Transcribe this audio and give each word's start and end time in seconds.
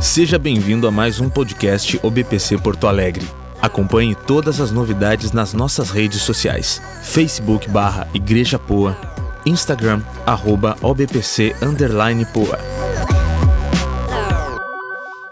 Seja 0.00 0.38
bem-vindo 0.38 0.88
a 0.88 0.90
mais 0.90 1.20
um 1.20 1.28
podcast 1.28 2.00
OBPC 2.02 2.56
Porto 2.62 2.86
Alegre. 2.86 3.26
Acompanhe 3.60 4.14
todas 4.14 4.58
as 4.58 4.70
novidades 4.70 5.30
nas 5.30 5.52
nossas 5.52 5.90
redes 5.90 6.22
sociais: 6.22 6.80
Facebook 7.04 7.68
barra 7.68 8.08
Igreja 8.14 8.58
Poa, 8.58 8.96
Instagram 9.44 10.02
arroba 10.26 10.74
OBPC 10.80 11.54
underline 11.60 12.24
Poa. 12.32 12.58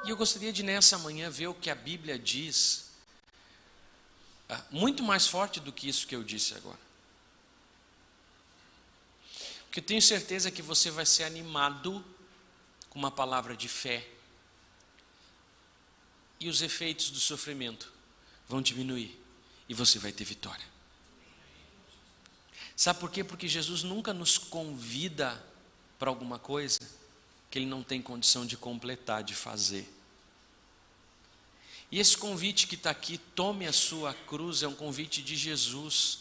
E 0.04 0.10
eu 0.10 0.16
gostaria 0.18 0.52
de 0.52 0.62
nessa 0.62 0.98
manhã 0.98 1.30
ver 1.30 1.46
o 1.46 1.54
que 1.54 1.70
a 1.70 1.74
Bíblia 1.74 2.18
diz, 2.18 2.90
ah, 4.50 4.60
muito 4.70 5.02
mais 5.02 5.26
forte 5.26 5.60
do 5.60 5.72
que 5.72 5.88
isso 5.88 6.06
que 6.06 6.14
eu 6.14 6.22
disse 6.22 6.52
agora. 6.54 6.78
Porque 9.64 9.80
eu 9.80 9.84
tenho 9.84 10.02
certeza 10.02 10.50
que 10.50 10.60
você 10.60 10.90
vai 10.90 11.06
ser 11.06 11.24
animado 11.24 12.04
com 12.90 12.98
uma 12.98 13.10
palavra 13.10 13.56
de 13.56 13.66
fé. 13.66 14.17
E 16.40 16.48
os 16.48 16.62
efeitos 16.62 17.10
do 17.10 17.18
sofrimento 17.18 17.92
vão 18.48 18.62
diminuir 18.62 19.18
e 19.68 19.74
você 19.74 19.98
vai 19.98 20.12
ter 20.12 20.24
vitória. 20.24 20.64
Sabe 22.76 23.00
por 23.00 23.10
quê? 23.10 23.24
Porque 23.24 23.48
Jesus 23.48 23.82
nunca 23.82 24.14
nos 24.14 24.38
convida 24.38 25.44
para 25.98 26.08
alguma 26.08 26.38
coisa 26.38 26.78
que 27.50 27.58
ele 27.58 27.66
não 27.66 27.82
tem 27.82 28.00
condição 28.00 28.46
de 28.46 28.56
completar, 28.56 29.22
de 29.22 29.34
fazer. 29.34 29.92
E 31.90 31.98
esse 31.98 32.16
convite 32.16 32.66
que 32.66 32.74
está 32.74 32.90
aqui, 32.90 33.18
tome 33.18 33.66
a 33.66 33.72
sua 33.72 34.12
cruz, 34.14 34.62
é 34.62 34.68
um 34.68 34.74
convite 34.74 35.22
de 35.22 35.36
Jesus 35.36 36.20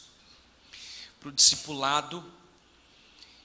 para 1.19 1.29
o 1.29 1.31
discipulado. 1.31 2.23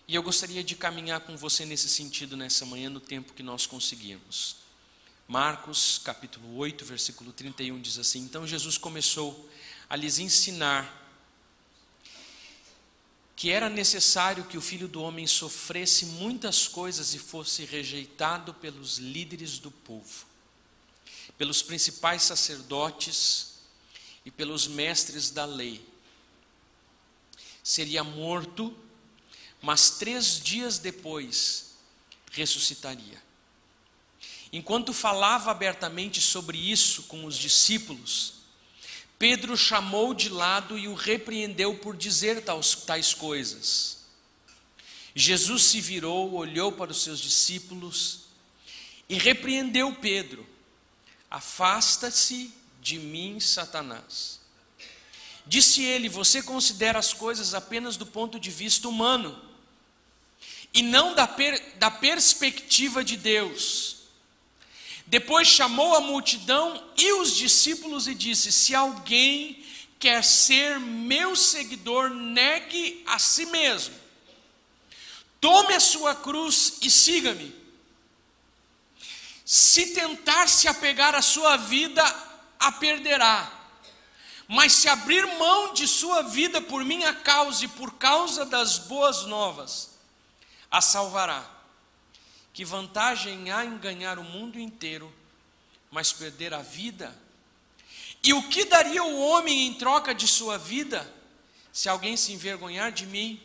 E 0.06 0.14
eu 0.14 0.22
gostaria 0.22 0.62
de 0.62 0.76
caminhar 0.76 1.20
com 1.20 1.36
você 1.36 1.64
nesse 1.64 1.88
sentido 1.88 2.36
nessa 2.36 2.64
manhã, 2.64 2.88
no 2.88 3.00
tempo 3.00 3.32
que 3.32 3.42
nós 3.42 3.66
conseguirmos. 3.66 4.61
Marcos 5.32 5.96
capítulo 5.96 6.58
8, 6.58 6.84
versículo 6.84 7.32
31 7.32 7.80
diz 7.80 7.96
assim: 7.96 8.18
Então 8.18 8.46
Jesus 8.46 8.76
começou 8.76 9.48
a 9.88 9.96
lhes 9.96 10.18
ensinar 10.18 11.10
que 13.34 13.48
era 13.48 13.70
necessário 13.70 14.44
que 14.44 14.58
o 14.58 14.60
filho 14.60 14.86
do 14.86 15.00
homem 15.00 15.26
sofresse 15.26 16.04
muitas 16.04 16.68
coisas 16.68 17.14
e 17.14 17.18
fosse 17.18 17.64
rejeitado 17.64 18.52
pelos 18.52 18.98
líderes 18.98 19.58
do 19.58 19.70
povo, 19.70 20.26
pelos 21.38 21.62
principais 21.62 22.24
sacerdotes 22.24 23.54
e 24.26 24.30
pelos 24.30 24.66
mestres 24.66 25.30
da 25.30 25.46
lei. 25.46 25.82
Seria 27.64 28.04
morto, 28.04 28.76
mas 29.62 29.92
três 29.92 30.38
dias 30.38 30.78
depois 30.78 31.70
ressuscitaria. 32.32 33.31
Enquanto 34.52 34.92
falava 34.92 35.50
abertamente 35.50 36.20
sobre 36.20 36.58
isso 36.58 37.04
com 37.04 37.24
os 37.24 37.38
discípulos, 37.38 38.34
Pedro 39.18 39.56
chamou 39.56 40.12
de 40.12 40.28
lado 40.28 40.76
e 40.78 40.88
o 40.88 40.94
repreendeu 40.94 41.76
por 41.76 41.96
dizer 41.96 42.44
tais, 42.44 43.14
coisas. 43.14 43.98
Jesus 45.14 45.62
se 45.62 45.80
virou, 45.80 46.34
olhou 46.34 46.72
para 46.72 46.90
os 46.90 47.02
seus 47.02 47.20
discípulos 47.20 48.22
e 49.08 49.14
repreendeu 49.16 49.94
Pedro: 49.94 50.46
Afasta-se 51.30 52.52
de 52.80 52.98
mim, 52.98 53.40
Satanás. 53.40 54.40
Disse 55.46 55.82
ele: 55.82 56.08
Você 56.08 56.42
considera 56.42 56.98
as 56.98 57.12
coisas 57.12 57.54
apenas 57.54 57.96
do 57.96 58.04
ponto 58.04 58.38
de 58.38 58.50
vista 58.50 58.88
humano 58.88 59.40
e 60.74 60.82
não 60.82 61.14
da, 61.14 61.28
per, 61.28 61.76
da 61.76 61.90
perspectiva 61.90 63.04
de 63.04 63.16
Deus. 63.16 64.01
Depois 65.12 65.46
chamou 65.46 65.94
a 65.94 66.00
multidão 66.00 66.82
e 66.96 67.12
os 67.12 67.36
discípulos 67.36 68.08
e 68.08 68.14
disse: 68.14 68.50
Se 68.50 68.74
alguém 68.74 69.62
quer 69.98 70.24
ser 70.24 70.80
meu 70.80 71.36
seguidor, 71.36 72.08
negue 72.08 73.04
a 73.06 73.18
si 73.18 73.44
mesmo. 73.44 73.94
Tome 75.38 75.74
a 75.74 75.80
sua 75.80 76.14
cruz 76.14 76.78
e 76.80 76.90
siga-me. 76.90 77.54
Se 79.44 79.88
tentar 79.88 80.48
se 80.48 80.66
apegar 80.66 81.14
à 81.14 81.20
sua 81.20 81.58
vida, 81.58 82.02
a 82.58 82.72
perderá. 82.72 83.52
Mas 84.48 84.72
se 84.72 84.88
abrir 84.88 85.26
mão 85.36 85.74
de 85.74 85.86
sua 85.86 86.22
vida 86.22 86.58
por 86.58 86.86
minha 86.86 87.12
causa 87.12 87.66
e 87.66 87.68
por 87.68 87.92
causa 87.98 88.46
das 88.46 88.78
boas 88.78 89.26
novas, 89.26 89.90
a 90.70 90.80
salvará. 90.80 91.61
Que 92.52 92.64
vantagem 92.64 93.50
há 93.50 93.64
em 93.64 93.78
ganhar 93.78 94.18
o 94.18 94.24
mundo 94.24 94.58
inteiro, 94.58 95.12
mas 95.90 96.12
perder 96.12 96.52
a 96.52 96.62
vida? 96.62 97.16
E 98.22 98.32
o 98.32 98.48
que 98.48 98.64
daria 98.64 99.02
o 99.02 99.20
homem 99.20 99.66
em 99.66 99.74
troca 99.74 100.14
de 100.14 100.28
sua 100.28 100.58
vida, 100.58 101.12
se 101.72 101.88
alguém 101.88 102.16
se 102.16 102.32
envergonhar 102.32 102.92
de 102.92 103.06
mim 103.06 103.40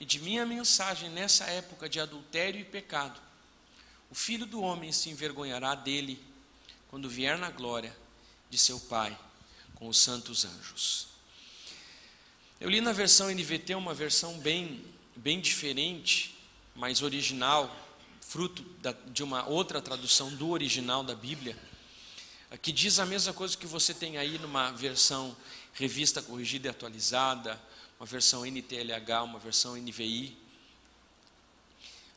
e 0.00 0.04
de 0.04 0.18
minha 0.20 0.46
mensagem 0.46 1.10
nessa 1.10 1.44
época 1.44 1.88
de 1.88 2.00
adultério 2.00 2.60
e 2.60 2.64
pecado? 2.64 3.20
O 4.10 4.14
filho 4.14 4.46
do 4.46 4.60
homem 4.60 4.92
se 4.92 5.10
envergonhará 5.10 5.74
dele 5.74 6.22
quando 6.88 7.10
vier 7.10 7.36
na 7.36 7.50
glória 7.50 7.94
de 8.48 8.56
seu 8.56 8.78
Pai 8.78 9.18
com 9.74 9.88
os 9.88 9.98
santos 9.98 10.44
anjos. 10.44 11.08
Eu 12.58 12.70
li 12.70 12.80
na 12.80 12.92
versão 12.92 13.28
NVT 13.30 13.74
uma 13.74 13.92
versão 13.92 14.38
bem, 14.38 14.82
bem 15.14 15.40
diferente, 15.40 16.34
mais 16.74 17.02
original, 17.02 17.85
fruto 18.28 18.62
da, 18.80 18.92
de 18.92 19.22
uma 19.22 19.46
outra 19.46 19.80
tradução 19.80 20.34
do 20.34 20.50
original 20.50 21.04
da 21.04 21.14
Bíblia, 21.14 21.56
que 22.60 22.72
diz 22.72 22.98
a 22.98 23.06
mesma 23.06 23.32
coisa 23.32 23.56
que 23.56 23.66
você 23.66 23.94
tem 23.94 24.18
aí 24.18 24.38
numa 24.38 24.72
versão 24.72 25.36
revista 25.72 26.20
corrigida 26.20 26.68
e 26.68 26.70
atualizada, 26.70 27.60
uma 27.98 28.06
versão 28.06 28.44
NTLH, 28.44 29.22
uma 29.22 29.38
versão 29.38 29.76
NVI. 29.76 30.36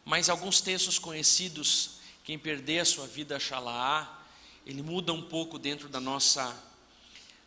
Mas 0.04 0.30
alguns 0.30 0.62
textos 0.62 0.98
conhecidos, 0.98 2.00
quem 2.24 2.40
perder 2.40 2.80
a 2.80 2.86
sua 2.86 3.06
vida 3.06 3.36
achará, 3.36 4.20
ele 4.66 4.82
muda 4.82 5.14
um 5.14 5.22
pouco 5.22 5.60
dentro 5.60 5.88
da 5.88 6.00
nossa 6.00 6.56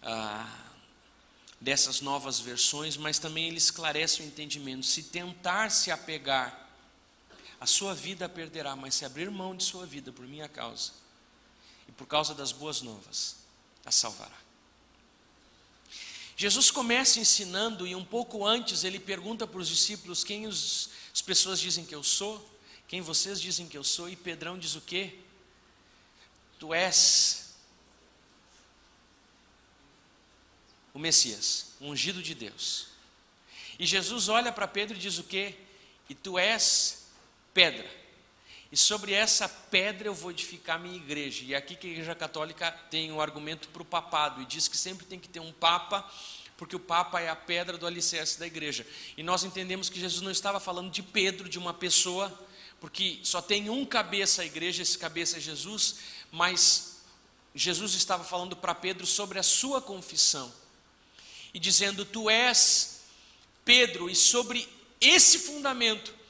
ah, 0.02 0.58
dessas 1.60 2.00
novas 2.00 2.38
versões, 2.40 2.96
mas 2.96 3.18
também 3.18 3.48
ele 3.48 3.58
esclarece 3.58 4.22
o 4.22 4.24
entendimento. 4.24 4.86
Se 4.86 5.04
tentar 5.04 5.70
se 5.70 5.90
apegar 5.90 6.61
a 7.62 7.66
sua 7.66 7.94
vida 7.94 8.28
perderá, 8.28 8.74
mas 8.74 8.96
se 8.96 9.04
abrir 9.04 9.30
mão 9.30 9.56
de 9.56 9.62
sua 9.62 9.86
vida 9.86 10.10
por 10.10 10.26
minha 10.26 10.48
causa 10.48 10.90
e 11.88 11.92
por 11.92 12.08
causa 12.08 12.34
das 12.34 12.50
boas 12.50 12.82
novas, 12.82 13.36
a 13.84 13.92
salvará. 13.92 14.36
Jesus 16.36 16.72
começa 16.72 17.20
ensinando 17.20 17.86
e 17.86 17.94
um 17.94 18.04
pouco 18.04 18.44
antes 18.44 18.82
ele 18.82 18.98
pergunta 18.98 19.46
para 19.46 19.60
os 19.60 19.68
discípulos 19.68 20.24
quem 20.24 20.48
os, 20.48 20.90
as 21.14 21.22
pessoas 21.22 21.60
dizem 21.60 21.86
que 21.86 21.94
eu 21.94 22.02
sou, 22.02 22.44
quem 22.88 23.00
vocês 23.00 23.40
dizem 23.40 23.68
que 23.68 23.78
eu 23.78 23.84
sou, 23.84 24.08
e 24.08 24.16
Pedrão 24.16 24.58
diz 24.58 24.74
o 24.74 24.80
quê? 24.80 25.20
Tu 26.58 26.74
és 26.74 27.54
o 30.92 30.98
Messias, 30.98 31.74
o 31.78 31.86
ungido 31.86 32.20
de 32.20 32.34
Deus. 32.34 32.88
E 33.78 33.86
Jesus 33.86 34.28
olha 34.28 34.50
para 34.50 34.66
Pedro 34.66 34.96
e 34.96 35.00
diz 35.00 35.18
o 35.18 35.22
quê? 35.22 35.54
E 36.08 36.14
tu 36.16 36.36
és 36.36 37.01
pedra. 37.52 38.02
E 38.72 38.76
sobre 38.76 39.12
essa 39.12 39.46
pedra 39.46 40.08
eu 40.08 40.14
vou 40.14 40.30
edificar 40.30 40.80
minha 40.80 40.96
igreja. 40.96 41.44
E 41.44 41.54
aqui 41.54 41.76
que 41.76 41.86
a 41.86 41.90
Igreja 41.90 42.14
Católica 42.14 42.70
tem 42.90 43.12
um 43.12 43.20
argumento 43.20 43.68
para 43.68 43.82
o 43.82 43.84
papado 43.84 44.40
e 44.40 44.46
diz 44.46 44.66
que 44.66 44.78
sempre 44.78 45.04
tem 45.04 45.18
que 45.18 45.28
ter 45.28 45.40
um 45.40 45.52
papa, 45.52 46.10
porque 46.56 46.74
o 46.74 46.80
papa 46.80 47.20
é 47.20 47.28
a 47.28 47.36
pedra 47.36 47.76
do 47.76 47.86
alicerce 47.86 48.38
da 48.38 48.46
igreja. 48.46 48.86
E 49.14 49.22
nós 49.22 49.44
entendemos 49.44 49.90
que 49.90 50.00
Jesus 50.00 50.22
não 50.22 50.30
estava 50.30 50.58
falando 50.58 50.90
de 50.90 51.02
Pedro, 51.02 51.50
de 51.50 51.58
uma 51.58 51.74
pessoa, 51.74 52.32
porque 52.80 53.20
só 53.22 53.42
tem 53.42 53.68
um 53.68 53.84
cabeça 53.84 54.40
a 54.40 54.46
igreja, 54.46 54.82
esse 54.82 54.96
cabeça 54.96 55.36
é 55.36 55.40
Jesus, 55.40 55.96
mas 56.30 57.02
Jesus 57.54 57.92
estava 57.92 58.24
falando 58.24 58.56
para 58.56 58.74
Pedro 58.74 59.06
sobre 59.06 59.38
a 59.38 59.42
sua 59.42 59.82
confissão. 59.82 60.50
E 61.52 61.58
dizendo: 61.58 62.06
Tu 62.06 62.30
és 62.30 63.02
Pedro, 63.66 64.08
e 64.08 64.14
sobre 64.14 64.66
esse 64.98 65.38
fundamento 65.38 66.21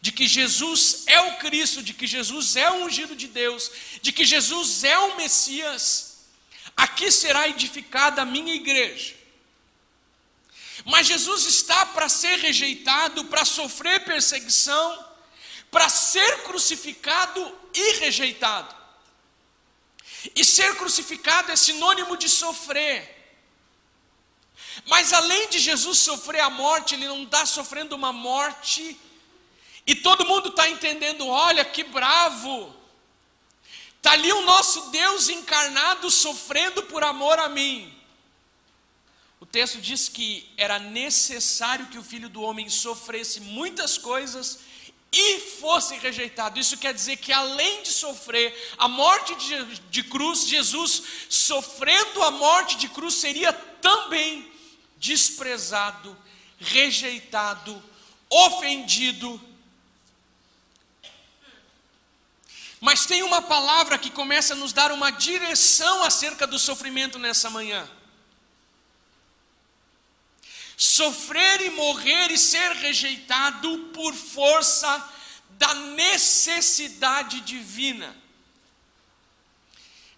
de 0.00 0.12
que 0.12 0.26
Jesus 0.26 1.04
é 1.06 1.20
o 1.20 1.36
Cristo, 1.38 1.82
de 1.82 1.92
que 1.92 2.06
Jesus 2.06 2.56
é 2.56 2.70
o 2.70 2.84
ungido 2.84 3.16
de 3.16 3.26
Deus, 3.26 3.70
de 4.00 4.12
que 4.12 4.24
Jesus 4.24 4.84
é 4.84 4.98
o 4.98 5.16
Messias, 5.16 6.18
aqui 6.76 7.10
será 7.10 7.48
edificada 7.48 8.22
a 8.22 8.24
minha 8.24 8.54
igreja. 8.54 9.16
Mas 10.84 11.06
Jesus 11.06 11.44
está 11.46 11.86
para 11.86 12.08
ser 12.08 12.38
rejeitado, 12.38 13.24
para 13.24 13.44
sofrer 13.44 14.04
perseguição, 14.04 15.06
para 15.70 15.88
ser 15.88 16.44
crucificado 16.44 17.58
e 17.74 17.92
rejeitado. 17.98 18.74
E 20.34 20.44
ser 20.44 20.76
crucificado 20.76 21.50
é 21.50 21.56
sinônimo 21.56 22.16
de 22.16 22.28
sofrer. 22.28 23.16
Mas 24.86 25.12
além 25.12 25.48
de 25.48 25.58
Jesus 25.58 25.98
sofrer 25.98 26.40
a 26.40 26.50
morte, 26.50 26.94
ele 26.94 27.06
não 27.06 27.24
está 27.24 27.44
sofrendo 27.44 27.96
uma 27.96 28.12
morte 28.12 28.98
e 29.88 29.96
todo 29.96 30.24
mundo 30.24 30.50
está 30.50 30.70
entendendo: 30.70 31.26
olha 31.26 31.64
que 31.64 31.82
bravo, 31.82 32.78
Está 33.98 34.12
ali 34.12 34.32
o 34.32 34.42
nosso 34.42 34.90
Deus 34.90 35.28
encarnado 35.28 36.08
sofrendo 36.08 36.84
por 36.84 37.02
amor 37.02 37.38
a 37.40 37.48
mim. 37.48 37.92
O 39.40 39.44
texto 39.44 39.80
diz 39.80 40.08
que 40.08 40.48
era 40.56 40.78
necessário 40.78 41.86
que 41.86 41.98
o 41.98 42.02
filho 42.02 42.28
do 42.28 42.40
homem 42.40 42.68
sofresse 42.68 43.40
muitas 43.40 43.98
coisas 43.98 44.60
e 45.12 45.40
fosse 45.60 45.96
rejeitado. 45.96 46.60
Isso 46.60 46.78
quer 46.78 46.94
dizer 46.94 47.16
que 47.16 47.32
além 47.32 47.82
de 47.82 47.88
sofrer 47.88 48.54
a 48.78 48.86
morte 48.86 49.34
de, 49.34 49.80
de, 49.90 50.02
cruz, 50.04 50.46
Jesus, 50.46 51.02
sofrendo 51.28 52.22
a 52.22 52.30
morte 52.30 52.76
de 52.76 52.88
cruz, 52.88 53.14
seria 53.14 53.52
também 53.52 54.50
desprezado, 54.96 56.16
rejeitado, 56.58 57.82
ofendido. 58.30 59.40
Mas 62.80 63.06
tem 63.06 63.22
uma 63.22 63.42
palavra 63.42 63.98
que 63.98 64.10
começa 64.10 64.54
a 64.54 64.56
nos 64.56 64.72
dar 64.72 64.92
uma 64.92 65.10
direção 65.10 66.02
acerca 66.04 66.46
do 66.46 66.58
sofrimento 66.58 67.18
nessa 67.18 67.50
manhã. 67.50 67.88
Sofrer 70.76 71.60
e 71.62 71.70
morrer 71.70 72.30
e 72.30 72.38
ser 72.38 72.72
rejeitado 72.72 73.90
por 73.92 74.14
força 74.14 75.12
da 75.50 75.74
necessidade 75.74 77.40
divina. 77.40 78.16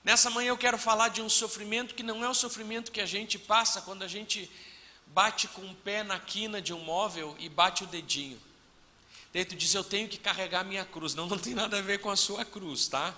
Nessa 0.04 0.28
manhã 0.28 0.48
eu 0.48 0.58
quero 0.58 0.76
falar 0.76 1.08
de 1.08 1.22
um 1.22 1.28
sofrimento 1.30 1.94
que 1.94 2.02
não 2.02 2.22
é 2.22 2.28
o 2.28 2.34
sofrimento 2.34 2.92
que 2.92 3.00
a 3.00 3.06
gente 3.06 3.38
passa 3.38 3.80
quando 3.80 4.02
a 4.02 4.08
gente 4.08 4.50
bate 5.06 5.48
com 5.48 5.62
o 5.62 5.74
pé 5.74 6.02
na 6.02 6.18
quina 6.18 6.60
de 6.60 6.74
um 6.74 6.80
móvel 6.80 7.34
e 7.38 7.48
bate 7.48 7.84
o 7.84 7.86
dedinho. 7.86 8.40
Tu 9.32 9.56
diz, 9.56 9.74
eu 9.74 9.84
tenho 9.84 10.08
que 10.08 10.18
carregar 10.18 10.64
minha 10.64 10.84
cruz. 10.84 11.14
Não, 11.14 11.26
não 11.28 11.38
tem 11.38 11.54
nada 11.54 11.78
a 11.78 11.82
ver 11.82 12.00
com 12.00 12.10
a 12.10 12.16
sua 12.16 12.44
cruz, 12.44 12.88
tá? 12.88 13.14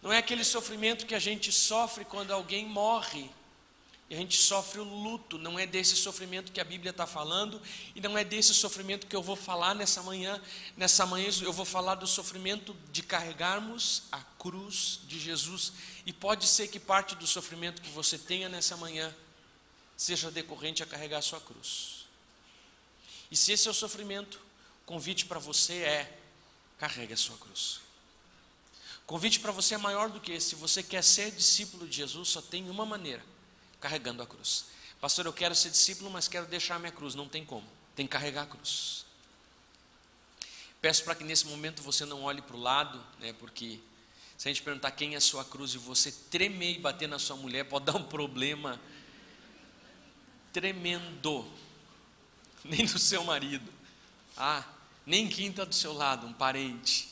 Não 0.00 0.12
é 0.12 0.18
aquele 0.18 0.44
sofrimento 0.44 1.06
que 1.06 1.14
a 1.14 1.18
gente 1.18 1.52
sofre 1.52 2.04
quando 2.04 2.32
alguém 2.32 2.66
morre 2.66 3.30
e 4.12 4.14
a 4.14 4.18
gente 4.18 4.36
sofre 4.36 4.78
o 4.78 4.84
luto, 4.84 5.38
não 5.38 5.58
é 5.58 5.66
desse 5.66 5.96
sofrimento 5.96 6.52
que 6.52 6.60
a 6.60 6.64
Bíblia 6.64 6.90
está 6.90 7.06
falando, 7.06 7.58
e 7.94 8.00
não 8.02 8.18
é 8.18 8.22
desse 8.22 8.52
sofrimento 8.52 9.06
que 9.06 9.16
eu 9.16 9.22
vou 9.22 9.34
falar 9.34 9.74
nessa 9.74 10.02
manhã. 10.02 10.38
Nessa 10.76 11.06
manhã 11.06 11.30
eu 11.40 11.50
vou 11.50 11.64
falar 11.64 11.94
do 11.94 12.06
sofrimento 12.06 12.76
de 12.92 13.02
carregarmos 13.02 14.02
a 14.12 14.20
cruz 14.38 15.00
de 15.08 15.18
Jesus. 15.18 15.72
E 16.04 16.12
pode 16.12 16.46
ser 16.46 16.68
que 16.68 16.78
parte 16.78 17.14
do 17.14 17.26
sofrimento 17.26 17.80
que 17.80 17.88
você 17.88 18.18
tenha 18.18 18.50
nessa 18.50 18.76
manhã 18.76 19.16
seja 19.96 20.30
decorrente 20.30 20.82
a 20.82 20.86
carregar 20.86 21.16
a 21.16 21.22
sua 21.22 21.40
cruz. 21.40 22.04
E 23.30 23.36
se 23.36 23.52
esse 23.52 23.66
é 23.66 23.70
o 23.70 23.74
sofrimento, 23.74 24.38
convite 24.92 25.24
para 25.24 25.38
você 25.38 25.72
é: 25.78 26.18
carregue 26.78 27.14
a 27.14 27.16
sua 27.16 27.36
cruz. 27.38 27.80
O 29.04 29.06
convite 29.06 29.40
para 29.40 29.50
você 29.50 29.74
é 29.74 29.78
maior 29.78 30.10
do 30.10 30.20
que 30.20 30.32
esse. 30.32 30.50
Se 30.50 30.54
você 30.54 30.82
quer 30.82 31.02
ser 31.02 31.30
discípulo 31.30 31.88
de 31.88 31.96
Jesus, 31.96 32.28
só 32.28 32.42
tem 32.42 32.68
uma 32.68 32.84
maneira 32.84 33.24
carregando 33.80 34.22
a 34.22 34.26
cruz. 34.26 34.66
Pastor, 35.00 35.24
eu 35.24 35.32
quero 35.32 35.54
ser 35.54 35.70
discípulo, 35.70 36.10
mas 36.10 36.28
quero 36.28 36.46
deixar 36.46 36.78
minha 36.78 36.92
cruz. 36.92 37.14
Não 37.14 37.26
tem 37.26 37.42
como. 37.42 37.66
Tem 37.96 38.06
que 38.06 38.12
carregar 38.12 38.42
a 38.42 38.46
cruz. 38.46 39.06
Peço 40.82 41.04
para 41.04 41.14
que 41.14 41.24
nesse 41.24 41.46
momento 41.46 41.82
você 41.82 42.04
não 42.04 42.22
olhe 42.24 42.42
para 42.42 42.56
o 42.56 42.60
lado, 42.60 43.02
né, 43.18 43.32
porque 43.32 43.78
se 44.36 44.48
a 44.48 44.52
gente 44.52 44.62
perguntar 44.62 44.90
quem 44.90 45.14
é 45.14 45.16
a 45.16 45.20
sua 45.20 45.44
cruz 45.44 45.74
e 45.74 45.78
você 45.78 46.12
tremer 46.30 46.74
e 46.74 46.78
bater 46.78 47.08
na 47.08 47.18
sua 47.18 47.36
mulher, 47.36 47.64
pode 47.64 47.86
dar 47.90 47.96
um 47.96 48.04
problema 48.04 48.78
tremendo. 50.52 51.50
Nem 52.62 52.84
do 52.84 52.98
seu 52.98 53.24
marido. 53.24 53.72
Ah, 54.36 54.64
nem 55.04 55.28
quem 55.28 55.48
está 55.48 55.64
do 55.64 55.74
seu 55.74 55.92
lado, 55.92 56.26
um 56.26 56.32
parente. 56.32 57.08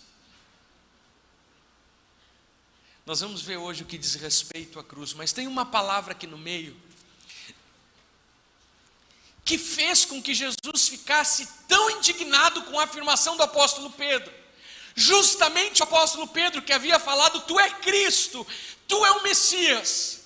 Nós 3.05 3.21
vamos 3.21 3.43
ver 3.43 3.57
hoje 3.57 3.83
o 3.83 3.87
que 3.87 3.99
diz 3.99 4.15
respeito 4.15 4.79
à 4.79 4.85
cruz, 4.85 5.13
mas 5.15 5.33
tem 5.33 5.47
uma 5.47 5.67
palavra 5.67 6.13
aqui 6.13 6.27
no 6.27 6.39
meio 6.39 6.77
que 9.45 9.59
fez 9.59 10.05
com 10.05 10.23
que 10.23 10.33
Jesus 10.33 10.89
ficasse 10.89 11.49
tão 11.67 11.91
indignado 11.91 12.63
com 12.63 12.79
a 12.79 12.85
afirmação 12.85 13.37
do 13.37 13.43
apóstolo 13.43 13.91
Pedro. 13.91 14.33
Justamente 14.95 15.81
o 15.81 15.85
apóstolo 15.85 16.29
Pedro 16.29 16.63
que 16.63 16.73
havia 16.73 17.01
falado: 17.01 17.41
Tu 17.41 17.59
é 17.59 17.71
Cristo, 17.71 18.47
Tu 18.87 19.05
é 19.05 19.11
o 19.11 19.23
Messias. 19.25 20.21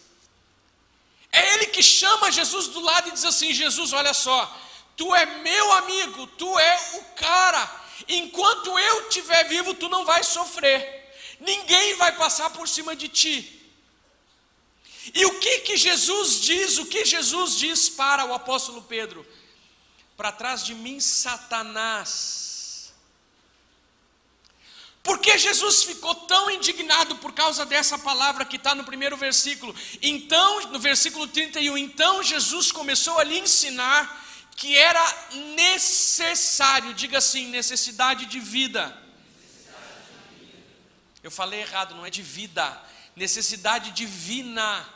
É 1.32 1.55
ele 1.55 1.67
que 1.67 1.82
chama 1.82 2.31
Jesus 2.31 2.69
do 2.69 2.81
lado 2.81 3.08
e 3.08 3.12
diz 3.12 3.25
assim: 3.25 3.52
Jesus, 3.52 3.94
olha 3.94 4.12
só, 4.12 4.60
Tu 4.96 5.14
é 5.14 5.26
meu 5.26 5.73
amigo, 5.73 6.26
Tu 6.26 6.58
é 6.58 6.79
o 6.94 7.05
cara. 7.17 7.85
Enquanto 8.08 8.79
eu 8.79 9.08
estiver 9.08 9.44
vivo, 9.44 9.75
tu 9.75 9.88
não 9.88 10.05
vai 10.05 10.23
sofrer 10.23 11.05
ninguém 11.44 11.94
vai 11.94 12.12
passar 12.17 12.50
por 12.50 12.69
cima 12.69 12.96
de 12.96 13.08
ti. 13.08 13.61
E 15.14 15.25
o 15.26 15.38
que 15.38 15.61
que 15.61 15.76
Jesus 15.76 16.41
diz? 16.41 16.79
O 16.79 16.87
que 16.87 17.05
Jesus 17.05 17.58
diz 17.58 17.88
para 17.88 18.25
o 18.25 18.32
apóstolo 18.32 18.82
Pedro? 18.82 19.26
Para 20.17 20.32
trás 20.32 20.64
de 20.64 20.75
mim, 20.75 20.99
Satanás. 20.99 22.94
Por 25.02 25.19
que 25.19 25.37
Jesus 25.37 25.85
ficou 25.85 26.14
tão 26.14 26.50
indignado 26.50 27.17
por 27.17 27.32
causa 27.32 27.67
dessa 27.67 27.99
palavra 27.99 28.46
que 28.46 28.56
está 28.56 28.75
no 28.75 28.85
primeiro 28.85 29.19
versículo? 29.19 29.75
Então, 30.00 30.69
no 30.69 30.79
versículo 30.79 31.29
31, 31.29 31.76
então 31.76 32.23
Jesus 32.23 32.73
começou 32.73 33.19
a 33.19 33.25
lhe 33.25 33.38
ensinar 33.38 34.24
que 34.56 34.77
era 34.77 35.29
necessário, 35.56 36.95
diga 36.95 37.19
assim, 37.19 37.49
necessidade 37.49 38.27
de 38.27 38.41
vida 38.41 39.05
eu 41.25 41.31
falei 41.31 41.62
errado, 41.62 41.95
não 41.95 42.05
é 42.05 42.11
de 42.11 42.21
vida, 42.21 42.83
necessidade 43.17 43.93
divina. 43.93 44.87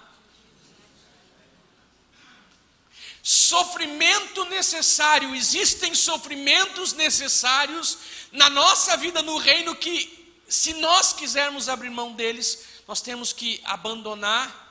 Sofrimento 3.22 4.44
necessário, 4.44 5.34
existem 5.34 5.94
sofrimentos 5.94 6.92
necessários 6.92 7.96
na 8.30 8.50
nossa 8.50 8.94
vida 8.98 9.22
no 9.22 9.38
reino 9.38 9.74
que, 9.74 10.36
se 10.46 10.74
nós 10.74 11.14
quisermos 11.14 11.66
abrir 11.66 11.88
mão 11.88 12.12
deles, 12.12 12.62
nós 12.86 13.00
temos 13.00 13.32
que 13.32 13.62
abandonar 13.64 14.66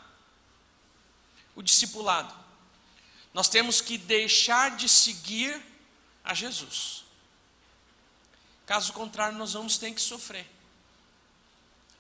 o 1.56 1.63
discipulado, 1.63 2.31
nós 3.38 3.48
temos 3.48 3.80
que 3.80 3.98
deixar 3.98 4.75
de 4.75 4.89
seguir 4.89 5.62
a 6.24 6.34
Jesus. 6.34 7.06
Caso 8.66 8.92
contrário, 8.92 9.38
nós 9.38 9.54
vamos 9.54 9.78
ter 9.78 9.94
que 9.94 10.01
sofrer 10.01 10.45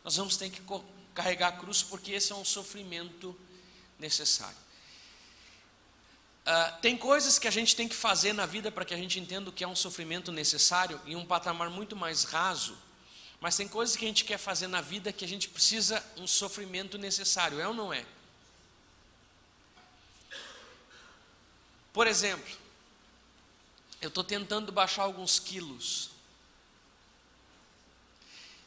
nós 0.07 0.15
vamos 0.15 0.37
ter 0.37 0.49
que 0.49 0.61
carregar 1.13 1.49
a 1.49 1.51
cruz, 1.51 1.83
porque 1.83 2.13
esse 2.13 2.31
é 2.31 2.35
um 2.35 2.45
sofrimento 2.45 3.37
necessário. 3.99 4.55
Uh, 6.45 6.79
tem 6.81 6.95
coisas 6.95 7.37
que 7.37 7.45
a 7.45 7.51
gente 7.51 7.75
tem 7.75 7.89
que 7.89 7.95
fazer 7.95 8.31
na 8.31 8.45
vida 8.45 8.71
para 8.71 8.85
que 8.85 8.93
a 8.93 8.97
gente 8.97 9.19
entenda 9.19 9.49
o 9.49 9.51
que 9.51 9.65
é 9.65 9.67
um 9.67 9.75
sofrimento 9.75 10.31
necessário 10.31 10.97
em 11.05 11.17
um 11.17 11.25
patamar 11.25 11.69
muito 11.69 11.93
mais 11.93 12.23
raso, 12.23 12.77
mas 13.41 13.57
tem 13.57 13.67
coisas 13.67 13.97
que 13.97 14.05
a 14.05 14.07
gente 14.07 14.23
quer 14.23 14.37
fazer 14.37 14.67
na 14.67 14.79
vida 14.79 15.11
que 15.11 15.25
a 15.25 15.27
gente 15.27 15.49
precisa 15.49 16.01
um 16.15 16.25
sofrimento 16.25 16.97
necessário, 16.97 17.59
é 17.59 17.67
ou 17.67 17.73
não 17.73 17.91
é? 17.91 18.05
Por 21.97 22.05
exemplo, 22.05 22.55
eu 23.99 24.09
estou 24.09 24.23
tentando 24.23 24.71
baixar 24.71 25.01
alguns 25.01 25.39
quilos. 25.39 26.11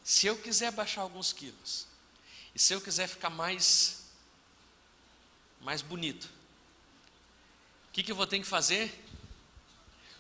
Se 0.03 0.27
eu 0.27 0.37
quiser 0.37 0.73
baixar 0.73 1.03
alguns 1.03 1.33
quilos, 1.33 1.87
e 2.53 2.59
se 2.59 2.75
eu 2.75 2.81
quiser 2.81 3.07
ficar 3.07 3.31
mais, 3.31 4.03
mais 5.61 5.81
bonito, 5.81 6.25
o 7.89 7.93
que, 7.93 8.03
que 8.03 8.11
eu 8.11 8.17
vou 8.17 8.27
ter 8.27 8.41
que 8.41 8.45
fazer? 8.45 8.93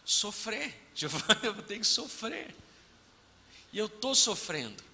Sofrer. 0.04 0.72
Eu 1.42 1.52
vou 1.52 1.64
ter 1.64 1.80
que 1.80 1.86
sofrer. 1.86 2.54
E 3.72 3.78
eu 3.78 3.86
estou 3.86 4.14
sofrendo. 4.14 4.84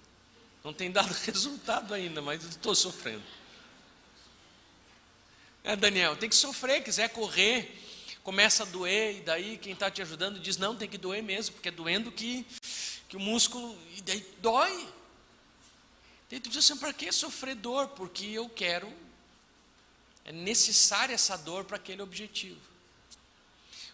Não 0.63 0.73
tem 0.73 0.91
dado 0.91 1.13
resultado 1.23 1.93
ainda, 1.93 2.19
mas 2.19 2.43
estou 2.43 2.73
sofrendo. 2.73 3.23
É, 5.63 5.75
Daniel, 5.75 6.15
tem 6.15 6.29
que 6.29 6.35
sofrer, 6.35 6.83
quiser 6.83 7.09
correr, 7.09 7.86
começa 8.27 8.63
a 8.63 8.65
doer, 8.65 9.19
e 9.19 9.21
daí 9.21 9.57
quem 9.57 9.71
está 9.71 9.89
te 9.89 10.01
ajudando 10.01 10.37
diz, 10.37 10.57
não, 10.57 10.75
tem 10.75 10.89
que 10.89 10.97
doer 10.97 11.23
mesmo, 11.23 11.53
porque 11.53 11.69
é 11.69 11.71
doendo 11.71 12.11
que 12.11 12.45
que 13.07 13.15
o 13.15 13.21
músculo, 13.21 13.73
e 13.95 14.01
daí 14.01 14.19
dói. 14.41 14.93
Daí 16.29 16.37
tu 16.41 16.49
diz 16.49 16.57
assim, 16.57 16.77
para 16.77 16.91
que 16.91 17.09
sofrer 17.09 17.55
dor? 17.55 17.87
Porque 17.87 18.25
eu 18.25 18.49
quero, 18.49 18.91
é 20.25 20.33
necessária 20.33 21.13
essa 21.13 21.37
dor 21.37 21.63
para 21.63 21.77
aquele 21.77 22.01
objetivo. 22.01 22.59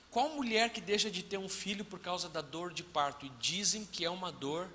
Qual 0.09 0.29
mulher 0.29 0.71
que 0.71 0.81
deixa 0.81 1.11
de 1.11 1.21
ter 1.21 1.37
um 1.37 1.47
filho 1.47 1.85
por 1.85 1.99
causa 1.99 2.27
da 2.27 2.41
dor 2.41 2.73
de 2.73 2.81
parto? 2.81 3.27
E 3.27 3.29
dizem 3.39 3.85
que 3.85 4.03
é 4.03 4.09
uma 4.09 4.31
dor 4.31 4.67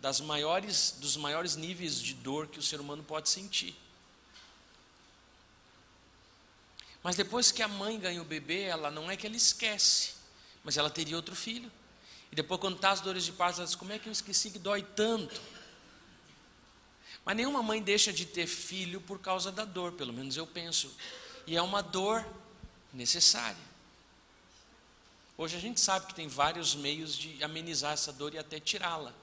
das 0.00 0.22
maiores, 0.22 0.92
dos 0.92 1.18
maiores 1.18 1.54
níveis 1.54 2.00
de 2.00 2.14
dor 2.14 2.46
que 2.46 2.58
o 2.58 2.62
ser 2.62 2.80
humano 2.80 3.04
pode 3.04 3.28
sentir. 3.28 3.76
Mas 7.08 7.16
depois 7.16 7.50
que 7.50 7.62
a 7.62 7.68
mãe 7.68 7.98
ganha 7.98 8.20
o 8.20 8.24
bebê, 8.26 8.64
ela 8.64 8.90
não 8.90 9.10
é 9.10 9.16
que 9.16 9.26
ela 9.26 9.34
esquece, 9.34 10.12
mas 10.62 10.76
ela 10.76 10.90
teria 10.90 11.16
outro 11.16 11.34
filho. 11.34 11.72
E 12.30 12.36
depois, 12.36 12.60
quando 12.60 12.76
está 12.76 12.90
as 12.90 13.00
dores 13.00 13.24
de 13.24 13.32
parto, 13.32 13.60
ela 13.60 13.66
diz: 13.66 13.74
Como 13.74 13.90
é 13.90 13.98
que 13.98 14.10
eu 14.10 14.12
esqueci 14.12 14.50
que 14.50 14.58
dói 14.58 14.82
tanto? 14.82 15.40
Mas 17.24 17.34
nenhuma 17.34 17.62
mãe 17.62 17.82
deixa 17.82 18.12
de 18.12 18.26
ter 18.26 18.46
filho 18.46 19.00
por 19.00 19.18
causa 19.20 19.50
da 19.50 19.64
dor, 19.64 19.92
pelo 19.92 20.12
menos 20.12 20.36
eu 20.36 20.46
penso. 20.46 20.94
E 21.46 21.56
é 21.56 21.62
uma 21.62 21.82
dor 21.82 22.28
necessária. 22.92 23.56
Hoje 25.38 25.56
a 25.56 25.60
gente 25.60 25.80
sabe 25.80 26.08
que 26.08 26.14
tem 26.14 26.28
vários 26.28 26.74
meios 26.74 27.16
de 27.16 27.42
amenizar 27.42 27.94
essa 27.94 28.12
dor 28.12 28.34
e 28.34 28.38
até 28.38 28.60
tirá-la. 28.60 29.14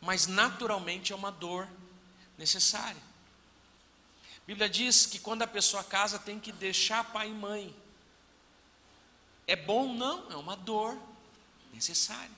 Mas 0.00 0.26
naturalmente 0.26 1.12
é 1.12 1.14
uma 1.14 1.30
dor 1.30 1.68
necessária. 2.36 3.00
A 4.46 4.54
Bíblia 4.54 4.68
diz 4.68 5.06
que 5.06 5.18
quando 5.18 5.42
a 5.42 5.46
pessoa 5.46 5.82
casa 5.82 6.20
tem 6.20 6.38
que 6.38 6.52
deixar 6.52 7.02
pai 7.12 7.28
e 7.28 7.34
mãe. 7.34 7.74
É 9.44 9.56
bom? 9.56 9.92
Não, 9.92 10.30
é 10.30 10.36
uma 10.36 10.54
dor 10.54 10.96
necessária. 11.72 12.30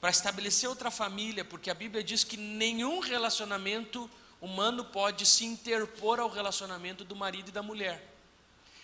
Para 0.00 0.10
estabelecer 0.10 0.68
outra 0.68 0.90
família, 0.90 1.44
porque 1.44 1.70
a 1.70 1.74
Bíblia 1.74 2.02
diz 2.02 2.24
que 2.24 2.36
nenhum 2.36 2.98
relacionamento 2.98 4.10
humano 4.40 4.84
pode 4.84 5.24
se 5.24 5.44
interpor 5.44 6.18
ao 6.18 6.28
relacionamento 6.28 7.04
do 7.04 7.14
marido 7.14 7.50
e 7.50 7.52
da 7.52 7.62
mulher. 7.62 8.04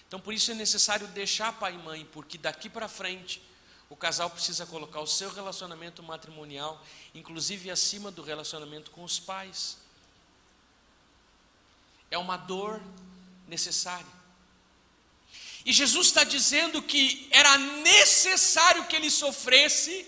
Então, 0.06 0.20
por 0.20 0.32
isso 0.32 0.52
é 0.52 0.54
necessário 0.54 1.08
deixar 1.08 1.58
pai 1.58 1.74
e 1.74 1.78
mãe, 1.78 2.08
porque 2.12 2.38
daqui 2.38 2.70
para 2.70 2.86
frente 2.86 3.42
o 3.90 3.96
casal 3.96 4.30
precisa 4.30 4.64
colocar 4.64 5.00
o 5.00 5.08
seu 5.08 5.28
relacionamento 5.28 6.04
matrimonial, 6.04 6.80
inclusive 7.12 7.68
acima 7.68 8.12
do 8.12 8.22
relacionamento 8.22 8.92
com 8.92 9.02
os 9.02 9.18
pais 9.18 9.87
é 12.10 12.18
uma 12.18 12.36
dor 12.36 12.80
necessária. 13.46 14.18
E 15.64 15.72
Jesus 15.72 16.06
está 16.06 16.24
dizendo 16.24 16.80
que 16.80 17.28
era 17.30 17.58
necessário 17.58 18.86
que 18.86 18.96
ele 18.96 19.10
sofresse 19.10 20.06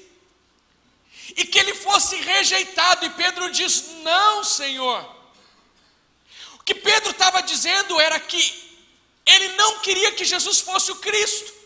e 1.36 1.44
que 1.44 1.58
ele 1.58 1.74
fosse 1.74 2.16
rejeitado. 2.16 3.04
E 3.04 3.10
Pedro 3.10 3.50
diz: 3.50 3.84
Não, 4.02 4.42
Senhor. 4.42 5.20
O 6.54 6.62
que 6.62 6.74
Pedro 6.74 7.10
estava 7.10 7.42
dizendo 7.42 8.00
era 8.00 8.18
que 8.18 8.70
ele 9.26 9.48
não 9.56 9.80
queria 9.80 10.12
que 10.12 10.24
Jesus 10.24 10.60
fosse 10.60 10.92
o 10.92 10.96
Cristo. 10.96 11.59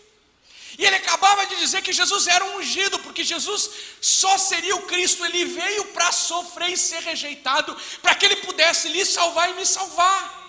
E 0.78 0.84
ele 0.84 0.96
acabava 0.96 1.46
de 1.46 1.56
dizer 1.56 1.82
que 1.82 1.92
Jesus 1.92 2.26
era 2.26 2.44
um 2.44 2.58
ungido, 2.58 2.98
porque 2.98 3.22
Jesus 3.22 3.70
só 4.00 4.36
seria 4.36 4.74
o 4.74 4.82
Cristo, 4.82 5.24
ele 5.24 5.44
veio 5.44 5.84
para 5.86 6.10
sofrer 6.10 6.70
e 6.70 6.76
ser 6.76 7.00
rejeitado, 7.00 7.76
para 8.02 8.14
que 8.14 8.26
ele 8.26 8.36
pudesse 8.36 8.88
lhe 8.88 9.04
salvar 9.04 9.50
e 9.50 9.54
me 9.54 9.64
salvar. 9.64 10.42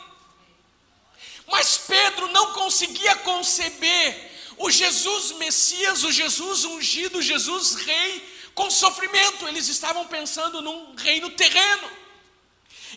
Mas 1.47 1.77
Pedro 1.77 2.27
não 2.29 2.53
conseguia 2.53 3.15
conceber 3.17 4.31
o 4.57 4.71
Jesus 4.71 5.33
Messias, 5.33 6.03
o 6.03 6.11
Jesus 6.11 6.63
ungido, 6.63 7.19
o 7.19 7.21
Jesus 7.21 7.75
Rei, 7.75 8.35
com 8.55 8.71
sofrimento. 8.71 9.47
Eles 9.47 9.67
estavam 9.67 10.07
pensando 10.07 10.61
num 10.61 10.95
reino 10.95 11.29
terreno, 11.29 11.91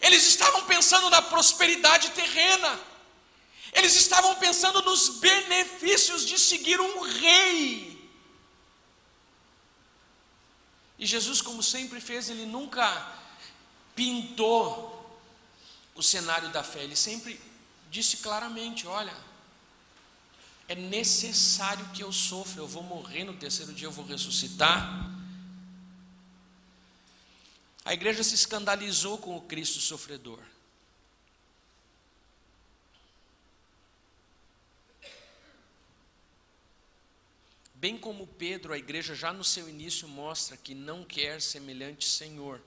eles 0.00 0.26
estavam 0.26 0.64
pensando 0.64 1.10
na 1.10 1.20
prosperidade 1.20 2.10
terrena. 2.10 2.87
Eles 3.72 3.94
estavam 3.96 4.34
pensando 4.36 4.82
nos 4.82 5.18
benefícios 5.18 6.26
de 6.26 6.38
seguir 6.38 6.80
um 6.80 7.00
rei. 7.02 7.98
E 10.98 11.06
Jesus, 11.06 11.40
como 11.40 11.62
sempre 11.62 12.00
fez, 12.00 12.28
ele 12.28 12.44
nunca 12.44 13.14
pintou 13.94 14.96
o 15.94 16.02
cenário 16.02 16.48
da 16.50 16.62
fé, 16.62 16.82
ele 16.82 16.96
sempre 16.96 17.40
disse 17.90 18.18
claramente: 18.18 18.86
Olha, 18.86 19.14
é 20.66 20.74
necessário 20.74 21.88
que 21.90 22.02
eu 22.02 22.12
sofra, 22.12 22.60
eu 22.60 22.66
vou 22.66 22.82
morrer 22.82 23.24
no 23.24 23.34
terceiro 23.34 23.72
dia, 23.72 23.86
eu 23.86 23.92
vou 23.92 24.04
ressuscitar. 24.04 25.08
A 27.84 27.94
igreja 27.94 28.22
se 28.22 28.34
escandalizou 28.34 29.18
com 29.18 29.36
o 29.36 29.40
Cristo 29.40 29.80
sofredor. 29.80 30.40
Bem 37.80 37.96
como 37.96 38.26
Pedro, 38.26 38.72
a 38.72 38.78
igreja 38.78 39.14
já 39.14 39.32
no 39.32 39.44
seu 39.44 39.68
início 39.68 40.08
mostra 40.08 40.56
que 40.56 40.74
não 40.74 41.04
quer 41.04 41.40
semelhante 41.40 42.04
Senhor. 42.04 42.60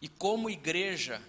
E 0.00 0.08
como 0.08 0.48
igreja, 0.48 1.22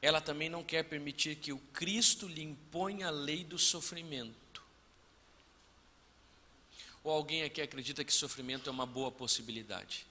ela 0.00 0.18
também 0.18 0.48
não 0.48 0.64
quer 0.64 0.84
permitir 0.84 1.36
que 1.36 1.52
o 1.52 1.58
Cristo 1.74 2.26
lhe 2.26 2.42
imponha 2.42 3.08
a 3.08 3.10
lei 3.10 3.44
do 3.44 3.58
sofrimento. 3.58 4.62
Ou 7.02 7.12
alguém 7.12 7.42
aqui 7.42 7.60
acredita 7.60 8.02
que 8.02 8.14
sofrimento 8.14 8.66
é 8.66 8.72
uma 8.72 8.86
boa 8.86 9.12
possibilidade? 9.12 10.06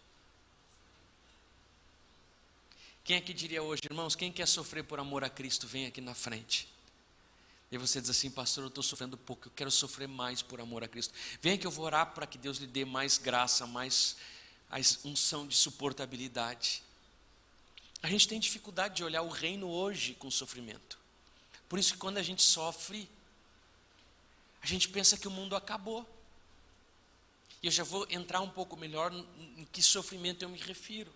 Quem 3.03 3.17
aqui 3.17 3.33
diria 3.33 3.63
hoje, 3.63 3.81
irmãos, 3.83 4.15
quem 4.15 4.31
quer 4.31 4.47
sofrer 4.47 4.83
por 4.83 4.99
amor 4.99 5.23
a 5.23 5.29
Cristo, 5.29 5.65
vem 5.65 5.87
aqui 5.87 6.01
na 6.01 6.13
frente. 6.13 6.72
E 7.73 7.77
você 7.77 7.99
diz 7.99 8.11
assim, 8.11 8.29
pastor, 8.29 8.65
eu 8.65 8.67
estou 8.67 8.83
sofrendo 8.83 9.17
pouco, 9.17 9.47
eu 9.47 9.51
quero 9.55 9.71
sofrer 9.71 10.07
mais 10.07 10.43
por 10.43 10.61
amor 10.61 10.83
a 10.83 10.87
Cristo. 10.87 11.11
Venha 11.41 11.57
que 11.57 11.65
eu 11.65 11.71
vou 11.71 11.85
orar 11.85 12.13
para 12.13 12.27
que 12.27 12.37
Deus 12.37 12.59
lhe 12.59 12.67
dê 12.67 12.85
mais 12.85 13.17
graça, 13.17 13.65
mais 13.65 14.15
unção 15.03 15.47
de 15.47 15.55
suportabilidade. 15.55 16.83
A 18.03 18.07
gente 18.07 18.27
tem 18.27 18.39
dificuldade 18.39 18.97
de 18.97 19.03
olhar 19.03 19.23
o 19.23 19.27
reino 19.27 19.67
hoje 19.67 20.13
com 20.13 20.29
sofrimento. 20.29 20.99
Por 21.67 21.79
isso 21.79 21.93
que 21.93 21.97
quando 21.97 22.19
a 22.19 22.21
gente 22.21 22.43
sofre, 22.43 23.09
a 24.61 24.67
gente 24.67 24.87
pensa 24.89 25.17
que 25.17 25.27
o 25.27 25.31
mundo 25.31 25.55
acabou. 25.55 26.07
E 27.63 27.65
eu 27.65 27.71
já 27.71 27.83
vou 27.83 28.05
entrar 28.07 28.41
um 28.41 28.49
pouco 28.49 28.77
melhor 28.77 29.11
em 29.57 29.65
que 29.71 29.81
sofrimento 29.81 30.43
eu 30.43 30.49
me 30.49 30.59
refiro. 30.59 31.11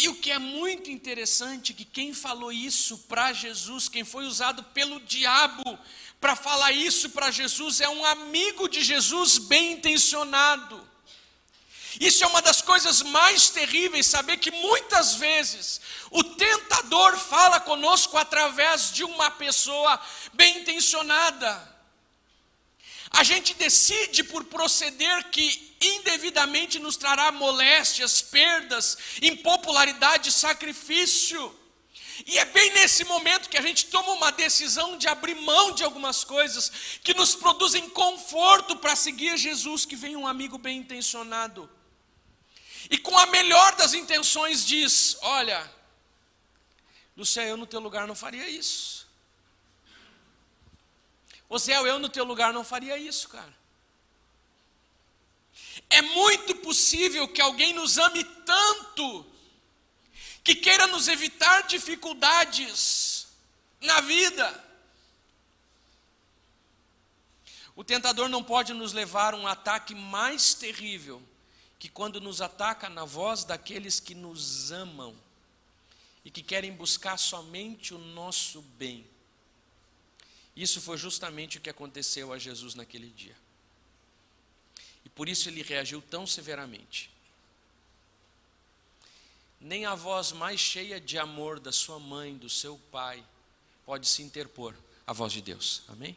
E 0.00 0.08
o 0.08 0.14
que 0.14 0.30
é 0.30 0.38
muito 0.38 0.90
interessante 0.90 1.74
que 1.74 1.84
quem 1.84 2.14
falou 2.14 2.52
isso 2.52 2.98
para 3.08 3.32
Jesus, 3.32 3.88
quem 3.88 4.04
foi 4.04 4.26
usado 4.26 4.62
pelo 4.62 5.00
diabo 5.00 5.78
para 6.20 6.36
falar 6.36 6.70
isso 6.70 7.10
para 7.10 7.32
Jesus 7.32 7.80
é 7.80 7.88
um 7.88 8.04
amigo 8.04 8.68
de 8.68 8.82
Jesus 8.82 9.38
bem 9.38 9.72
intencionado. 9.72 10.86
Isso 12.00 12.22
é 12.22 12.26
uma 12.28 12.40
das 12.40 12.62
coisas 12.62 13.02
mais 13.02 13.50
terríveis, 13.50 14.06
saber 14.06 14.36
que 14.36 14.52
muitas 14.52 15.16
vezes 15.16 15.80
o 16.12 16.22
tentador 16.22 17.16
fala 17.16 17.58
conosco 17.58 18.16
através 18.16 18.92
de 18.92 19.02
uma 19.02 19.32
pessoa 19.32 20.00
bem 20.32 20.60
intencionada. 20.60 21.76
A 23.10 23.24
gente 23.24 23.54
decide 23.54 24.22
por 24.22 24.44
proceder 24.44 25.30
que 25.30 25.67
indevidamente 25.80 26.78
nos 26.78 26.96
trará 26.96 27.30
moléstias, 27.30 28.20
perdas, 28.20 28.98
impopularidade, 29.22 30.32
sacrifício. 30.32 31.56
E 32.26 32.38
é 32.38 32.44
bem 32.44 32.72
nesse 32.72 33.04
momento 33.04 33.48
que 33.48 33.56
a 33.56 33.62
gente 33.62 33.86
toma 33.86 34.12
uma 34.12 34.32
decisão 34.32 34.98
de 34.98 35.06
abrir 35.06 35.34
mão 35.36 35.72
de 35.72 35.84
algumas 35.84 36.24
coisas 36.24 36.70
que 37.02 37.14
nos 37.14 37.34
produzem 37.34 37.88
conforto 37.90 38.76
para 38.76 38.96
seguir 38.96 39.36
Jesus, 39.36 39.84
que 39.84 39.94
vem 39.94 40.16
um 40.16 40.26
amigo 40.26 40.58
bem 40.58 40.78
intencionado. 40.78 41.70
E 42.90 42.98
com 42.98 43.16
a 43.16 43.26
melhor 43.26 43.76
das 43.76 43.94
intenções 43.94 44.64
diz: 44.64 45.16
Olha, 45.20 45.70
Luciano, 47.16 47.48
eu 47.50 47.56
no 47.56 47.66
teu 47.66 47.80
lugar 47.80 48.06
não 48.06 48.14
faria 48.14 48.48
isso. 48.48 48.98
Oséias, 51.48 51.86
eu 51.86 51.98
no 51.98 52.08
teu 52.08 52.24
lugar 52.24 52.52
não 52.52 52.62
faria 52.62 52.98
isso, 52.98 53.28
cara. 53.28 53.57
É 55.90 56.02
muito 56.02 56.54
possível 56.56 57.26
que 57.28 57.40
alguém 57.40 57.72
nos 57.72 57.98
ame 57.98 58.22
tanto, 58.22 59.26
que 60.44 60.54
queira 60.54 60.86
nos 60.86 61.08
evitar 61.08 61.66
dificuldades 61.66 63.26
na 63.80 64.00
vida. 64.00 64.64
O 67.74 67.84
tentador 67.84 68.28
não 68.28 68.42
pode 68.42 68.74
nos 68.74 68.92
levar 68.92 69.34
a 69.34 69.36
um 69.36 69.46
ataque 69.46 69.94
mais 69.94 70.52
terrível 70.52 71.22
que 71.78 71.88
quando 71.88 72.20
nos 72.20 72.40
ataca 72.40 72.88
na 72.88 73.04
voz 73.04 73.44
daqueles 73.44 74.00
que 74.00 74.14
nos 74.14 74.72
amam 74.72 75.16
e 76.24 76.30
que 76.30 76.42
querem 76.42 76.72
buscar 76.72 77.16
somente 77.16 77.94
o 77.94 77.98
nosso 77.98 78.60
bem. 78.60 79.06
Isso 80.56 80.80
foi 80.80 80.98
justamente 80.98 81.56
o 81.56 81.60
que 81.60 81.70
aconteceu 81.70 82.32
a 82.32 82.38
Jesus 82.38 82.74
naquele 82.74 83.10
dia. 83.10 83.36
Por 85.18 85.28
isso 85.28 85.48
ele 85.48 85.62
reagiu 85.62 86.00
tão 86.00 86.28
severamente. 86.28 87.10
Nem 89.60 89.84
a 89.84 89.96
voz 89.96 90.30
mais 90.30 90.60
cheia 90.60 91.00
de 91.00 91.18
amor 91.18 91.58
da 91.58 91.72
sua 91.72 91.98
mãe, 91.98 92.38
do 92.38 92.48
seu 92.48 92.78
pai, 92.92 93.26
pode 93.84 94.06
se 94.06 94.22
interpor 94.22 94.76
à 95.04 95.12
voz 95.12 95.32
de 95.32 95.42
Deus. 95.42 95.82
Amém? 95.88 96.16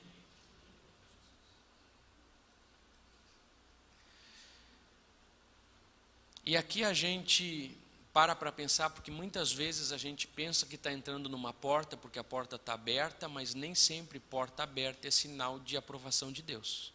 E 6.45 6.55
aqui 6.55 6.83
a 6.83 6.93
gente 6.93 7.75
para 8.13 8.35
para 8.35 8.51
pensar, 8.51 8.91
porque 8.91 9.09
muitas 9.09 9.51
vezes 9.51 9.91
a 9.91 9.97
gente 9.97 10.27
pensa 10.27 10.67
que 10.67 10.75
está 10.75 10.93
entrando 10.93 11.27
numa 11.27 11.51
porta 11.51 11.97
porque 11.97 12.19
a 12.19 12.23
porta 12.23 12.55
está 12.55 12.73
aberta, 12.73 13.27
mas 13.27 13.55
nem 13.55 13.73
sempre 13.73 14.19
porta 14.19 14.61
aberta 14.61 15.07
é 15.07 15.11
sinal 15.11 15.59
de 15.59 15.75
aprovação 15.75 16.31
de 16.31 16.43
Deus. 16.43 16.93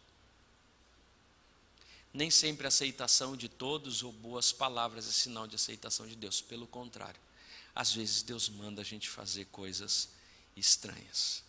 Nem 2.17 2.31
sempre 2.31 2.65
a 2.65 2.69
aceitação 2.69 3.37
de 3.37 3.47
todos 3.47 4.01
ou 4.01 4.11
boas 4.11 4.51
palavras 4.51 5.07
é 5.07 5.11
sinal 5.11 5.45
de 5.45 5.53
aceitação 5.53 6.07
de 6.07 6.15
Deus. 6.15 6.41
Pelo 6.41 6.65
contrário, 6.65 7.21
às 7.75 7.93
vezes 7.93 8.23
Deus 8.23 8.49
manda 8.49 8.81
a 8.81 8.83
gente 8.83 9.07
fazer 9.07 9.45
coisas 9.45 10.09
estranhas. 10.55 11.43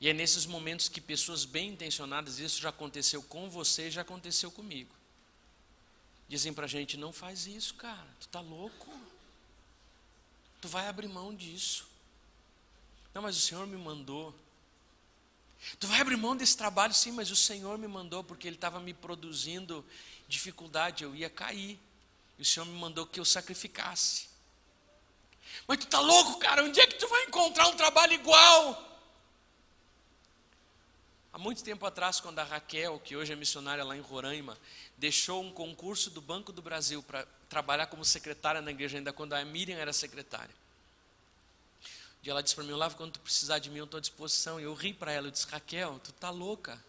E 0.00 0.08
é 0.08 0.14
nesses 0.14 0.46
momentos 0.46 0.88
que 0.88 0.98
pessoas 0.98 1.44
bem 1.44 1.72
intencionadas, 1.72 2.38
isso 2.38 2.58
já 2.58 2.70
aconteceu 2.70 3.22
com 3.22 3.50
você, 3.50 3.90
já 3.90 4.00
aconteceu 4.00 4.50
comigo. 4.50 4.94
Dizem 6.26 6.54
para 6.54 6.64
a 6.64 6.68
gente: 6.68 6.96
não 6.96 7.12
faz 7.12 7.46
isso, 7.46 7.74
cara, 7.74 8.08
tu 8.18 8.28
tá 8.28 8.40
louco. 8.40 8.90
Tu 10.62 10.68
vai 10.68 10.88
abrir 10.88 11.06
mão 11.06 11.34
disso. 11.34 11.86
Não, 13.12 13.20
mas 13.20 13.36
o 13.36 13.40
Senhor 13.40 13.66
me 13.66 13.76
mandou. 13.76 14.34
Tu 15.78 15.86
vai 15.86 16.00
abrir 16.00 16.16
mão 16.16 16.36
desse 16.36 16.56
trabalho, 16.56 16.92
sim, 16.92 17.12
mas 17.12 17.30
o 17.30 17.36
Senhor 17.36 17.78
me 17.78 17.88
mandou 17.88 18.22
porque 18.22 18.46
Ele 18.46 18.56
estava 18.56 18.78
me 18.80 18.92
produzindo 18.92 19.84
dificuldade, 20.28 21.04
eu 21.04 21.14
ia 21.14 21.30
cair. 21.30 21.78
E 22.38 22.42
o 22.42 22.44
Senhor 22.44 22.66
me 22.66 22.78
mandou 22.78 23.06
que 23.06 23.18
eu 23.18 23.24
sacrificasse. 23.24 24.28
Mas 25.66 25.78
tu 25.78 25.86
tá 25.86 26.00
louco, 26.00 26.38
cara? 26.38 26.64
Onde 26.64 26.80
é 26.80 26.86
que 26.86 26.96
tu 26.96 27.08
vai 27.08 27.24
encontrar 27.24 27.68
um 27.68 27.76
trabalho 27.76 28.12
igual? 28.12 28.92
Há 31.32 31.38
muito 31.38 31.64
tempo 31.64 31.84
atrás, 31.86 32.20
quando 32.20 32.38
a 32.38 32.44
Raquel, 32.44 33.00
que 33.00 33.16
hoje 33.16 33.32
é 33.32 33.36
missionária 33.36 33.84
lá 33.84 33.96
em 33.96 34.00
Roraima, 34.00 34.58
deixou 34.96 35.42
um 35.42 35.52
concurso 35.52 36.10
do 36.10 36.20
Banco 36.20 36.52
do 36.52 36.62
Brasil 36.62 37.02
para 37.02 37.26
trabalhar 37.48 37.86
como 37.86 38.04
secretária 38.04 38.60
na 38.60 38.70
igreja, 38.70 38.98
ainda 38.98 39.12
quando 39.12 39.32
a 39.32 39.44
Miriam 39.44 39.76
era 39.76 39.92
secretária 39.92 40.63
dia 42.24 42.32
ela 42.32 42.42
disse 42.42 42.54
para 42.54 42.64
mim, 42.64 42.72
Olavo, 42.72 42.96
quando 42.96 43.12
tu 43.12 43.20
precisar 43.20 43.58
de 43.58 43.68
mim, 43.68 43.78
eu 43.78 43.84
estou 43.84 43.98
à 43.98 44.00
disposição. 44.00 44.58
E 44.58 44.62
eu 44.62 44.72
ri 44.72 44.94
para 44.94 45.12
ela, 45.12 45.26
eu 45.26 45.30
disse, 45.30 45.46
Raquel, 45.46 46.00
tu 46.02 46.10
tá 46.12 46.30
louca. 46.30 46.82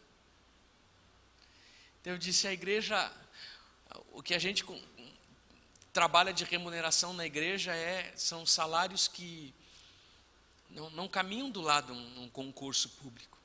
Então 2.00 2.14
eu 2.14 2.18
disse, 2.18 2.48
a 2.48 2.54
igreja, 2.54 3.12
o 4.14 4.24
que 4.24 4.34
a 4.34 4.40
gente 4.40 4.64
trabalha 5.92 6.32
de 6.32 6.46
remuneração 6.46 7.12
na 7.14 7.26
igreja 7.26 7.76
é, 7.76 8.14
são 8.16 8.46
salários 8.46 9.10
que 9.10 9.54
não, 10.70 10.90
não 10.92 11.08
caminham 11.08 11.50
do 11.50 11.60
lado 11.60 11.92
um, 11.92 12.24
um 12.24 12.30
concurso 12.30 12.88
público. 12.92 13.38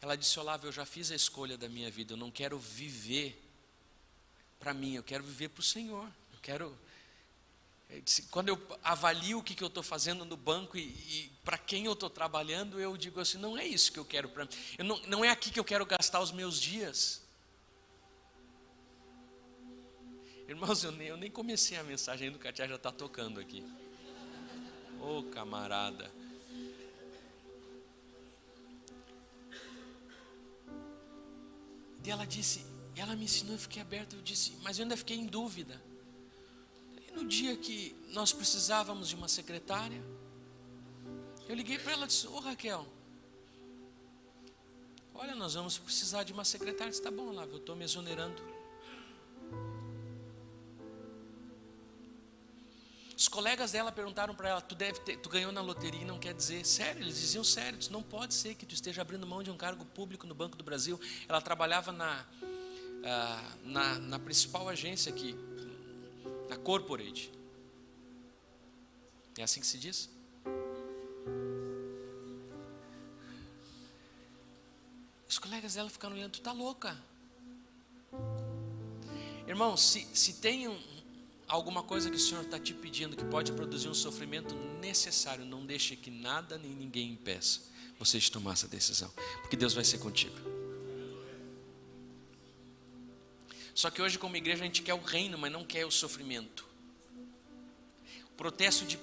Ela 0.00 0.16
disse, 0.16 0.36
Olavo, 0.40 0.66
eu 0.66 0.72
já 0.72 0.84
fiz 0.84 1.12
a 1.12 1.14
escolha 1.14 1.56
da 1.56 1.68
minha 1.68 1.92
vida, 1.92 2.14
eu 2.14 2.16
não 2.16 2.30
quero 2.30 2.58
viver 2.58 3.40
para 4.58 4.74
mim, 4.74 4.96
eu 4.96 5.02
quero 5.04 5.22
viver 5.22 5.48
para 5.50 5.60
o 5.60 5.64
Senhor. 5.64 6.08
Eu 6.32 6.40
quero 6.42 6.76
quando 8.30 8.48
eu 8.48 8.60
avalio 8.82 9.38
o 9.38 9.42
que, 9.42 9.54
que 9.54 9.62
eu 9.62 9.68
estou 9.68 9.82
fazendo 9.82 10.24
no 10.24 10.36
banco 10.36 10.78
e, 10.78 10.82
e 10.82 11.32
para 11.44 11.58
quem 11.58 11.84
eu 11.84 11.92
estou 11.92 12.08
trabalhando, 12.08 12.80
eu 12.80 12.96
digo 12.96 13.20
assim: 13.20 13.38
não 13.38 13.58
é 13.58 13.66
isso 13.66 13.92
que 13.92 13.98
eu 13.98 14.04
quero 14.04 14.28
para 14.28 14.44
mim. 14.44 14.50
Eu 14.78 14.84
não, 14.84 14.98
não 15.02 15.24
é 15.24 15.28
aqui 15.28 15.50
que 15.50 15.60
eu 15.60 15.64
quero 15.64 15.84
gastar 15.84 16.20
os 16.20 16.32
meus 16.32 16.60
dias. 16.60 17.22
Irmãos, 20.48 20.84
eu 20.84 20.92
nem, 20.92 21.08
eu 21.08 21.16
nem 21.16 21.30
comecei 21.30 21.76
a 21.78 21.82
mensagem 21.82 22.26
ainda, 22.26 22.38
o 22.38 22.40
Katia 22.40 22.68
já 22.68 22.76
está 22.76 22.90
tocando 22.90 23.40
aqui. 23.40 23.64
Ô 25.00 25.18
oh, 25.18 25.22
camarada. 25.24 26.10
E 32.04 32.10
ela 32.10 32.26
disse, 32.26 32.66
ela 32.96 33.14
me 33.14 33.24
ensinou, 33.24 33.54
eu 33.54 33.58
fiquei 33.58 33.80
aberto, 33.80 34.16
eu 34.16 34.22
disse, 34.22 34.56
mas 34.62 34.78
eu 34.78 34.82
ainda 34.82 34.96
fiquei 34.96 35.16
em 35.16 35.26
dúvida 35.26 35.80
no 37.14 37.24
dia 37.24 37.56
que 37.56 37.94
nós 38.08 38.32
precisávamos 38.32 39.08
de 39.08 39.14
uma 39.14 39.28
secretária, 39.28 40.02
eu 41.48 41.54
liguei 41.54 41.78
para 41.78 41.92
ela 41.92 42.04
e 42.04 42.08
disse: 42.08 42.26
Ô 42.26 42.38
Raquel, 42.38 42.86
olha, 45.14 45.34
nós 45.34 45.54
vamos 45.54 45.78
precisar 45.78 46.22
de 46.22 46.32
uma 46.32 46.44
secretária. 46.44 46.90
Está 46.90 47.10
bom, 47.10 47.32
lá, 47.32 47.44
eu 47.44 47.58
estou 47.58 47.76
me 47.76 47.84
exonerando. 47.84 48.42
Os 53.22 53.28
colegas 53.28 53.70
dela 53.70 53.92
perguntaram 53.92 54.34
para 54.34 54.48
ela: 54.48 54.60
tu, 54.60 54.74
deve 54.74 54.98
ter, 55.00 55.16
tu 55.18 55.28
ganhou 55.28 55.52
na 55.52 55.60
loteria 55.60 56.02
e 56.02 56.04
não 56.04 56.18
quer 56.18 56.34
dizer? 56.34 56.66
Sério? 56.66 57.02
Eles 57.02 57.20
diziam 57.20 57.44
sério. 57.44 57.78
Disse, 57.78 57.92
não 57.92 58.02
pode 58.02 58.34
ser 58.34 58.56
que 58.56 58.66
tu 58.66 58.74
esteja 58.74 59.00
abrindo 59.02 59.24
mão 59.24 59.42
de 59.44 59.50
um 59.50 59.56
cargo 59.56 59.84
público 59.84 60.26
no 60.26 60.34
Banco 60.34 60.56
do 60.56 60.64
Brasil. 60.64 60.98
Ela 61.28 61.40
trabalhava 61.40 61.92
na, 61.92 62.26
uh, 62.42 63.68
na, 63.68 63.98
na 64.00 64.18
principal 64.18 64.68
agência 64.68 65.12
aqui, 65.12 65.36
na 66.52 66.58
corporate. 66.58 67.32
É 69.38 69.42
assim 69.42 69.60
que 69.60 69.66
se 69.66 69.78
diz? 69.78 70.10
Os 75.26 75.38
colegas 75.38 75.74
dela 75.74 75.88
ficaram 75.88 76.14
olhando, 76.14 76.32
tu 76.32 76.42
tá 76.42 76.52
louca. 76.52 76.96
Irmão, 79.48 79.76
se, 79.78 80.06
se 80.12 80.34
tem 80.34 80.68
um, 80.68 80.78
alguma 81.48 81.82
coisa 81.82 82.10
que 82.10 82.16
o 82.16 82.20
Senhor 82.20 82.44
está 82.44 82.58
te 82.58 82.74
pedindo 82.74 83.16
que 83.16 83.24
pode 83.24 83.50
produzir 83.52 83.88
um 83.88 83.94
sofrimento 83.94 84.54
necessário, 84.78 85.46
não 85.46 85.64
deixe 85.64 85.96
que 85.96 86.10
nada 86.10 86.58
nem 86.58 86.70
ninguém 86.70 87.12
impeça 87.12 87.62
você 87.98 88.18
de 88.18 88.30
tomar 88.30 88.52
essa 88.52 88.68
decisão, 88.68 89.10
porque 89.40 89.56
Deus 89.56 89.72
vai 89.72 89.84
ser 89.84 89.98
contigo. 89.98 90.34
Só 93.82 93.90
que 93.90 94.00
hoje, 94.00 94.16
como 94.16 94.36
igreja, 94.36 94.62
a 94.62 94.64
gente 94.64 94.80
quer 94.80 94.94
o 94.94 95.02
reino, 95.02 95.36
mas 95.36 95.50
não 95.50 95.64
quer 95.64 95.84
o 95.84 95.90
sofrimento. 95.90 96.64
O 98.30 98.34
protesto 98.36 98.84
de, 98.84 98.96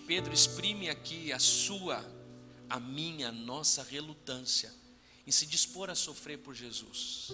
Pedro 0.00 0.32
exprime 0.32 0.88
aqui 0.88 1.34
a 1.34 1.38
sua, 1.38 2.02
a 2.66 2.80
minha, 2.80 3.28
a 3.28 3.32
nossa 3.32 3.82
relutância 3.82 4.72
em 5.26 5.30
se 5.30 5.44
dispor 5.44 5.90
a 5.90 5.94
sofrer 5.94 6.38
por 6.38 6.54
Jesus. 6.54 7.28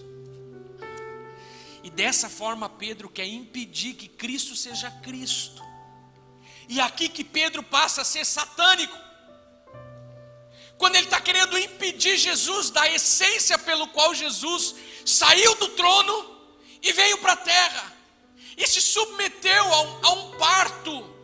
E 1.85 1.89
dessa 1.89 2.29
forma, 2.29 2.67
Pedro 2.67 3.07
quer 3.07 3.27
impedir 3.27 3.93
que 3.93 4.09
Cristo 4.09 4.53
seja 4.53 4.91
Cristo. 4.91 5.63
E 6.67 6.81
aqui 6.81 7.07
que 7.07 7.23
Pedro 7.23 7.63
passa 7.63 8.01
a 8.01 8.03
ser 8.03 8.25
satânico. 8.25 8.97
Quando 10.77 10.97
ele 10.97 11.05
está 11.05 11.21
querendo 11.21 11.57
impedir 11.57 12.17
Jesus 12.17 12.71
da 12.71 12.85
essência 12.89 13.57
pelo 13.57 13.87
qual 13.87 14.13
Jesus 14.13 14.75
saiu 15.05 15.55
do 15.55 15.69
trono 15.69 16.32
e 16.83 16.91
veio 16.91 17.17
para 17.19 17.33
a 17.33 17.37
terra, 17.37 17.93
e 18.57 18.67
se 18.67 18.81
submeteu 18.81 19.73
a 19.73 19.81
um, 19.81 20.05
a 20.05 20.11
um 20.11 20.37
parto, 20.37 21.15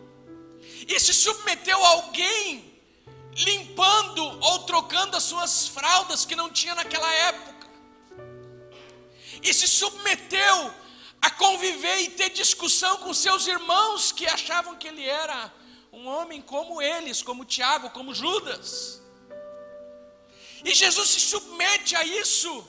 e 0.87 0.99
se 0.99 1.13
submeteu 1.13 1.85
a 1.85 1.89
alguém 1.89 2.65
limpando 3.35 4.23
ou 4.23 4.59
trocando 4.59 5.15
as 5.17 5.23
suas 5.23 5.67
fraldas 5.67 6.25
que 6.25 6.35
não 6.35 6.49
tinha 6.49 6.73
naquela 6.73 7.11
época, 7.13 7.67
e 9.43 9.53
se 9.53 9.67
submeteu 9.67 10.73
a 11.21 11.29
conviver 11.29 11.99
e 11.99 12.11
ter 12.11 12.29
discussão 12.29 12.97
com 12.97 13.13
seus 13.13 13.45
irmãos 13.45 14.13
que 14.13 14.25
achavam 14.25 14.77
que 14.77 14.87
ele 14.87 15.05
era 15.05 15.53
um 15.91 16.07
homem 16.07 16.41
como 16.41 16.81
eles, 16.81 17.21
como 17.21 17.43
Tiago, 17.43 17.89
como 17.89 18.15
Judas. 18.15 19.01
E 20.63 20.73
Jesus 20.73 21.09
se 21.09 21.19
submete 21.19 21.95
a 21.95 22.03
isso. 22.03 22.67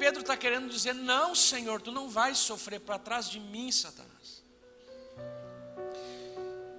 Pedro 0.00 0.22
está 0.22 0.34
querendo 0.34 0.70
dizer: 0.70 0.94
Não, 0.94 1.34
Senhor, 1.34 1.78
tu 1.82 1.92
não 1.92 2.08
vais 2.08 2.38
sofrer 2.38 2.80
para 2.80 2.98
trás 2.98 3.28
de 3.28 3.38
mim, 3.38 3.70
Satanás. 3.70 4.42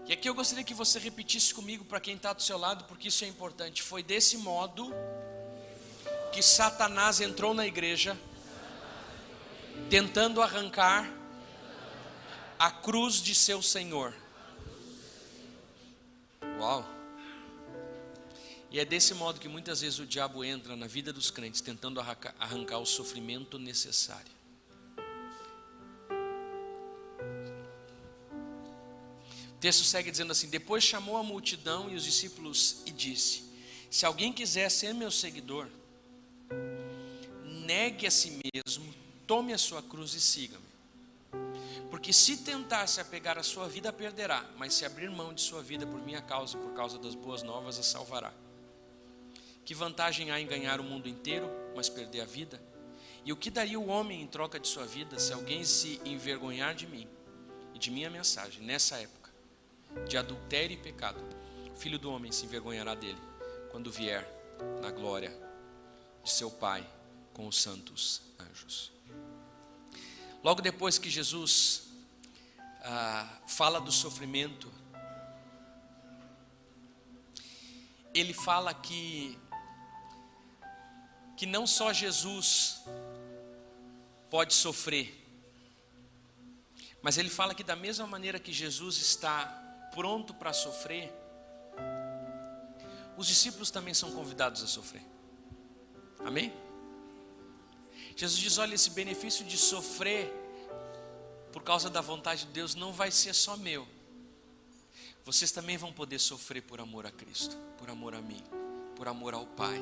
E 0.07 0.11
aqui 0.11 0.27
eu 0.27 0.33
gostaria 0.33 0.63
que 0.63 0.73
você 0.73 0.97
repetisse 0.97 1.53
comigo 1.53 1.85
para 1.85 1.99
quem 1.99 2.15
está 2.15 2.33
do 2.33 2.41
seu 2.41 2.57
lado, 2.57 2.83
porque 2.85 3.09
isso 3.09 3.23
é 3.23 3.27
importante. 3.27 3.83
Foi 3.83 4.01
desse 4.01 4.37
modo 4.37 4.91
que 6.33 6.41
Satanás 6.41 7.21
entrou 7.21 7.53
na 7.53 7.67
igreja, 7.67 8.17
tentando 9.87 10.41
arrancar 10.41 11.07
a 12.57 12.71
cruz 12.71 13.21
de 13.21 13.35
seu 13.35 13.61
Senhor. 13.61 14.15
Uau! 16.59 17.00
E 18.71 18.79
é 18.79 18.85
desse 18.85 19.13
modo 19.13 19.37
que 19.37 19.49
muitas 19.49 19.81
vezes 19.81 19.99
o 19.99 20.05
diabo 20.05 20.45
entra 20.45 20.77
na 20.77 20.87
vida 20.87 21.11
dos 21.11 21.29
crentes, 21.29 21.59
tentando 21.59 21.99
arrancar 21.99 22.79
o 22.79 22.85
sofrimento 22.85 23.59
necessário. 23.59 24.31
O 29.49 29.59
texto 29.59 29.83
segue 29.83 30.09
dizendo 30.09 30.31
assim: 30.31 30.49
Depois 30.49 30.85
chamou 30.85 31.17
a 31.17 31.23
multidão 31.23 31.89
e 31.89 31.95
os 31.95 32.05
discípulos 32.05 32.81
e 32.85 32.91
disse: 32.91 33.43
Se 33.89 34.05
alguém 34.05 34.31
quiser 34.31 34.71
ser 34.71 34.93
meu 34.93 35.11
seguidor, 35.11 35.67
negue 37.43 38.07
a 38.07 38.11
si 38.11 38.39
mesmo, 38.55 38.95
tome 39.27 39.51
a 39.51 39.57
sua 39.57 39.83
cruz 39.83 40.13
e 40.13 40.21
siga-me. 40.21 40.71
Porque 41.89 42.13
se 42.13 42.37
tentar 42.37 42.87
se 42.87 43.01
apegar 43.01 43.37
à 43.37 43.43
sua 43.43 43.67
vida, 43.67 43.91
perderá, 43.91 44.49
mas 44.57 44.73
se 44.73 44.85
abrir 44.85 45.11
mão 45.11 45.33
de 45.33 45.41
sua 45.41 45.61
vida 45.61 45.85
por 45.85 46.01
minha 46.01 46.21
causa 46.21 46.57
e 46.57 46.61
por 46.61 46.73
causa 46.73 46.97
das 46.97 47.13
boas 47.13 47.43
novas, 47.43 47.77
a 47.77 47.83
salvará. 47.83 48.33
Que 49.63 49.73
vantagem 49.73 50.31
há 50.31 50.39
em 50.39 50.47
ganhar 50.47 50.79
o 50.79 50.83
mundo 50.83 51.07
inteiro, 51.07 51.49
mas 51.75 51.89
perder 51.89 52.21
a 52.21 52.25
vida? 52.25 52.61
E 53.23 53.31
o 53.31 53.37
que 53.37 53.49
daria 53.49 53.79
o 53.79 53.87
homem 53.87 54.21
em 54.21 54.27
troca 54.27 54.59
de 54.59 54.67
sua 54.67 54.85
vida 54.85 55.19
se 55.19 55.31
alguém 55.31 55.63
se 55.63 56.01
envergonhar 56.03 56.73
de 56.73 56.87
mim 56.87 57.07
e 57.73 57.79
de 57.79 57.91
minha 57.91 58.09
mensagem 58.09 58.63
nessa 58.63 58.97
época 58.97 59.31
de 60.07 60.17
adultério 60.17 60.73
e 60.73 60.77
pecado? 60.77 61.21
O 61.71 61.75
filho 61.75 61.99
do 61.99 62.11
homem 62.11 62.31
se 62.31 62.45
envergonhará 62.45 62.95
dele 62.95 63.21
quando 63.69 63.91
vier 63.91 64.27
na 64.81 64.91
glória 64.91 65.31
de 66.23 66.31
seu 66.31 66.49
Pai 66.49 66.87
com 67.33 67.47
os 67.47 67.61
santos 67.61 68.21
anjos. 68.39 68.91
Logo 70.43 70.61
depois 70.61 70.97
que 70.97 71.09
Jesus 71.09 71.83
ah, 72.83 73.39
fala 73.47 73.79
do 73.79 73.91
sofrimento, 73.91 74.71
ele 78.13 78.33
fala 78.33 78.73
que 78.73 79.37
que 81.41 81.47
não 81.47 81.65
só 81.65 81.91
Jesus 81.91 82.83
pode 84.29 84.53
sofrer, 84.53 85.11
mas 87.01 87.17
ele 87.17 87.31
fala 87.31 87.55
que 87.55 87.63
da 87.63 87.75
mesma 87.75 88.05
maneira 88.05 88.39
que 88.39 88.53
Jesus 88.53 88.97
está 88.97 89.45
pronto 89.91 90.35
para 90.35 90.53
sofrer, 90.53 91.11
os 93.17 93.25
discípulos 93.25 93.71
também 93.71 93.91
são 93.91 94.11
convidados 94.11 94.61
a 94.61 94.67
sofrer. 94.67 95.01
Amém? 96.19 96.53
Jesus 98.15 98.39
diz: 98.39 98.59
olha, 98.59 98.75
esse 98.75 98.91
benefício 98.91 99.43
de 99.43 99.57
sofrer 99.57 100.31
por 101.51 101.63
causa 101.63 101.89
da 101.89 102.01
vontade 102.01 102.45
de 102.45 102.51
Deus 102.51 102.75
não 102.75 102.93
vai 102.93 103.09
ser 103.09 103.33
só 103.33 103.57
meu. 103.57 103.87
Vocês 105.25 105.51
também 105.51 105.75
vão 105.75 105.91
poder 105.91 106.19
sofrer 106.19 106.61
por 106.61 106.79
amor 106.79 107.07
a 107.07 107.11
Cristo, 107.11 107.57
por 107.79 107.89
amor 107.89 108.13
a 108.13 108.21
mim, 108.21 108.43
por 108.95 109.07
amor 109.07 109.33
ao 109.33 109.47
Pai. 109.47 109.81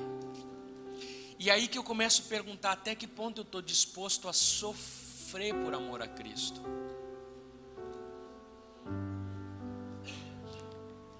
E 1.40 1.50
aí 1.50 1.70
que 1.70 1.78
eu 1.78 1.84
começo 1.84 2.24
a 2.24 2.26
perguntar 2.26 2.74
até 2.74 2.94
que 2.94 3.08
ponto 3.08 3.40
eu 3.40 3.44
estou 3.44 3.62
disposto 3.62 4.28
a 4.28 4.34
sofrer 4.34 5.56
por 5.56 5.74
amor 5.74 6.02
a 6.02 6.08
Cristo. 6.08 6.62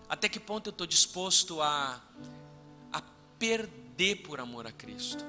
Até 0.10 0.28
que 0.28 0.38
ponto 0.38 0.68
eu 0.68 0.72
estou 0.72 0.86
disposto 0.86 1.62
a, 1.62 2.02
a 2.92 3.02
perder 3.40 4.18
por 4.18 4.42
amor 4.42 4.68
a 4.68 4.74
Cristo? 4.74 5.24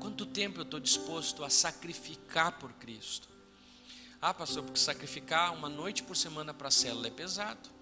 Quanto 0.00 0.26
tempo 0.26 0.58
eu 0.58 0.64
estou 0.64 0.80
disposto 0.80 1.44
a 1.44 1.50
sacrificar 1.50 2.58
por 2.58 2.72
Cristo? 2.72 3.28
Ah, 4.20 4.34
pastor, 4.34 4.64
porque 4.64 4.80
sacrificar 4.80 5.54
uma 5.54 5.68
noite 5.68 6.02
por 6.02 6.16
semana 6.16 6.52
para 6.52 6.66
a 6.66 6.72
célula 6.72 7.06
é 7.06 7.10
pesado. 7.12 7.77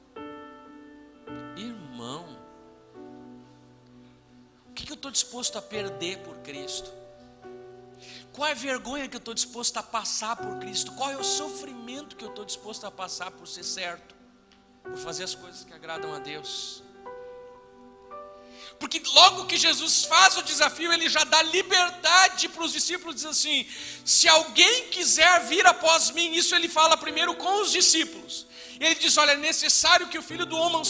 Eu 4.97 4.99
estou 4.99 5.11
disposto 5.11 5.59
a 5.59 5.63
perder 5.63 6.19
por 6.21 6.35
Cristo? 6.39 6.91
Qual 8.33 8.49
é 8.49 8.53
a 8.53 8.55
vergonha 8.55 9.07
que 9.09 9.17
eu 9.17 9.19
estou 9.19 9.35
disposto 9.35 9.77
a 9.77 9.83
passar 9.83 10.37
por 10.37 10.59
Cristo? 10.59 10.93
Qual 10.93 11.11
é 11.11 11.17
o 11.17 11.25
sofrimento 11.25 12.17
que 12.17 12.25
eu 12.25 12.31
estou 12.31 12.45
disposto 12.45 12.87
a 12.87 12.91
passar 12.91 13.31
por 13.31 13.47
ser 13.47 13.63
certo? 13.63 14.15
Por 14.83 14.97
fazer 14.97 15.25
as 15.25 15.35
coisas 15.35 15.65
que 15.65 15.73
agradam 15.75 16.15
a 16.15 16.19
Deus? 16.19 16.83
Porque 18.79 19.03
logo 19.07 19.47
que 19.47 19.57
Jesus 19.57 20.05
faz 20.05 20.37
o 20.39 20.43
desafio, 20.43 20.93
ele 20.93 21.09
já 21.11 21.25
dá 21.25 21.43
liberdade 21.43 22.49
para 22.49 22.65
os 22.65 22.73
discípulos, 22.73 23.17
diz 23.17 23.27
assim: 23.27 23.67
se 24.05 24.29
alguém 24.29 24.89
quiser 24.89 25.45
vir 25.47 25.67
após 25.67 26.11
mim, 26.11 26.33
isso 26.35 26.55
ele 26.55 26.69
fala 26.69 26.97
primeiro 26.97 27.35
com 27.37 27.61
os 27.61 27.71
discípulos. 27.71 28.47
Ele 28.81 28.95
diz: 28.95 29.17
olha, 29.17 29.33
é 29.33 29.37
necessário 29.37 30.09
que 30.09 30.19
o 30.19 30.23
filho 30.23 30.47
do 30.47 30.57
homem, 30.57 30.83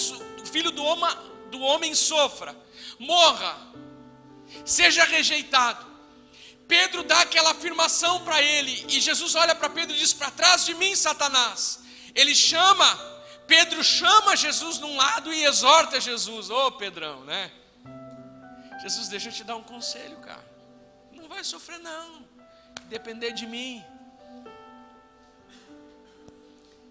filho 0.50 0.70
do 0.70 0.84
homem, 0.84 1.16
do 1.50 1.60
homem 1.60 1.94
sofra, 1.94 2.56
morra, 2.98 3.56
seja 4.64 5.04
rejeitado. 5.04 5.86
Pedro 6.66 7.04
dá 7.04 7.20
aquela 7.20 7.52
afirmação 7.52 8.24
para 8.24 8.42
ele, 8.42 8.86
e 8.88 9.00
Jesus 9.00 9.34
olha 9.34 9.54
para 9.54 9.70
Pedro 9.70 9.94
e 9.94 9.98
diz: 9.98 10.12
Para 10.12 10.30
trás 10.30 10.64
de 10.64 10.74
mim, 10.74 10.94
Satanás. 10.96 11.80
Ele 12.14 12.34
chama, 12.34 12.86
Pedro 13.46 13.84
chama 13.84 14.34
Jesus 14.34 14.78
num 14.78 14.96
lado 14.96 15.32
e 15.32 15.44
exorta 15.44 16.00
Jesus, 16.00 16.50
ô 16.50 16.66
oh, 16.66 16.72
Pedrão, 16.72 17.24
né? 17.24 17.52
Jesus, 18.82 19.08
deixa 19.08 19.28
eu 19.28 19.32
te 19.32 19.44
dar 19.44 19.56
um 19.56 19.62
conselho, 19.62 20.16
cara. 20.18 20.44
Não 21.12 21.28
vai 21.28 21.44
sofrer, 21.44 21.78
não. 21.78 22.24
Depender 22.84 23.32
de 23.32 23.46
mim. 23.46 23.84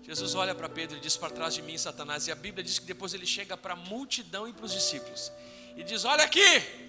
Jesus 0.04 0.36
olha 0.36 0.54
para 0.54 0.70
Pedro 0.70 0.98
e 0.98 1.00
diz: 1.00 1.18
Para 1.18 1.32
trás 1.32 1.54
de 1.54 1.62
mim, 1.62 1.78
Satanás. 1.78 2.28
E 2.28 2.32
a 2.32 2.36
Bíblia 2.36 2.64
diz 2.64 2.80
que 2.80 2.86
depois 2.86 3.14
ele 3.14 3.26
chega 3.26 3.58
para 3.58 3.74
a 3.74 3.76
multidão 3.76 4.48
e 4.48 4.54
para 4.54 4.66
os 4.66 4.72
discípulos. 4.72 5.32
E 5.76 5.84
diz: 5.84 6.06
Olha 6.06 6.24
aqui. 6.24 6.85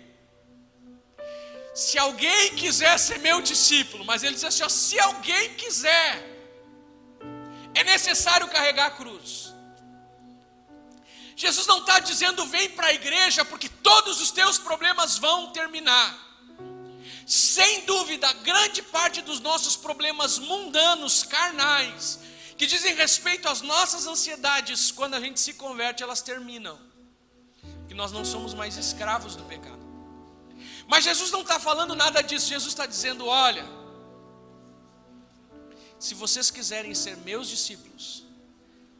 Se 1.76 1.98
alguém 1.98 2.54
quiser 2.56 2.98
ser 2.98 3.18
meu 3.18 3.42
discípulo, 3.42 4.02
mas 4.02 4.22
ele 4.22 4.34
diz 4.34 4.44
assim: 4.44 4.62
ó, 4.62 4.68
Se 4.68 4.98
alguém 4.98 5.52
quiser, 5.56 6.10
é 7.74 7.84
necessário 7.84 8.48
carregar 8.48 8.86
a 8.86 8.90
cruz. 8.92 9.52
Jesus 11.36 11.66
não 11.66 11.80
está 11.80 11.98
dizendo 11.98 12.46
vem 12.46 12.70
para 12.70 12.86
a 12.86 12.94
igreja 12.94 13.44
porque 13.44 13.68
todos 13.68 14.22
os 14.22 14.30
teus 14.30 14.58
problemas 14.58 15.18
vão 15.18 15.52
terminar. 15.52 16.08
Sem 17.26 17.84
dúvida, 17.84 18.32
grande 18.50 18.80
parte 18.80 19.20
dos 19.20 19.38
nossos 19.40 19.76
problemas 19.76 20.38
mundanos, 20.38 21.24
carnais, 21.24 22.18
que 22.56 22.66
dizem 22.66 22.94
respeito 22.94 23.50
às 23.50 23.60
nossas 23.60 24.06
ansiedades, 24.06 24.90
quando 24.90 25.12
a 25.12 25.20
gente 25.20 25.38
se 25.38 25.52
converte, 25.52 26.02
elas 26.02 26.22
terminam. 26.22 26.78
Que 27.86 27.92
nós 27.92 28.12
não 28.12 28.24
somos 28.24 28.54
mais 28.54 28.78
escravos 28.78 29.36
do 29.36 29.44
pecado. 29.44 29.85
Mas 30.86 31.04
Jesus 31.04 31.30
não 31.30 31.42
está 31.42 31.58
falando 31.58 31.94
nada 31.94 32.22
disso, 32.22 32.48
Jesus 32.48 32.72
está 32.72 32.86
dizendo: 32.86 33.26
olha, 33.26 33.64
se 35.98 36.14
vocês 36.14 36.50
quiserem 36.50 36.94
ser 36.94 37.16
meus 37.18 37.48
discípulos, 37.48 38.24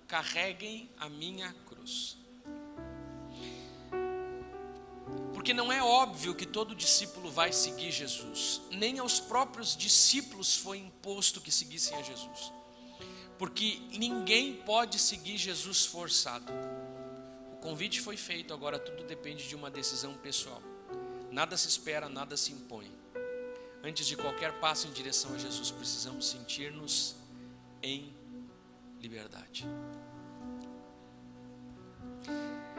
carreguem 0.06 0.90
a 0.98 1.08
minha 1.08 1.54
cruz. 1.66 2.16
Porque 5.32 5.54
não 5.54 5.70
é 5.70 5.80
óbvio 5.80 6.34
que 6.34 6.44
todo 6.44 6.74
discípulo 6.74 7.30
vai 7.30 7.52
seguir 7.52 7.92
Jesus, 7.92 8.60
nem 8.70 8.98
aos 8.98 9.20
próprios 9.20 9.76
discípulos 9.76 10.56
foi 10.56 10.78
imposto 10.78 11.40
que 11.40 11.52
seguissem 11.52 11.96
a 11.96 12.02
Jesus, 12.02 12.52
porque 13.38 13.80
ninguém 13.92 14.54
pode 14.54 14.98
seguir 14.98 15.36
Jesus 15.36 15.86
forçado. 15.86 16.52
O 17.52 17.56
convite 17.58 18.00
foi 18.00 18.16
feito, 18.16 18.52
agora 18.52 18.76
tudo 18.76 19.04
depende 19.04 19.46
de 19.46 19.54
uma 19.54 19.70
decisão 19.70 20.14
pessoal. 20.14 20.60
Nada 21.36 21.54
se 21.54 21.68
espera, 21.68 22.08
nada 22.08 22.34
se 22.34 22.50
impõe. 22.50 22.90
Antes 23.84 24.06
de 24.06 24.16
qualquer 24.16 24.58
passo 24.58 24.88
em 24.88 24.90
direção 24.90 25.34
a 25.34 25.38
Jesus, 25.38 25.70
precisamos 25.70 26.30
sentir-nos 26.30 27.14
em 27.82 28.16
liberdade. 29.02 29.66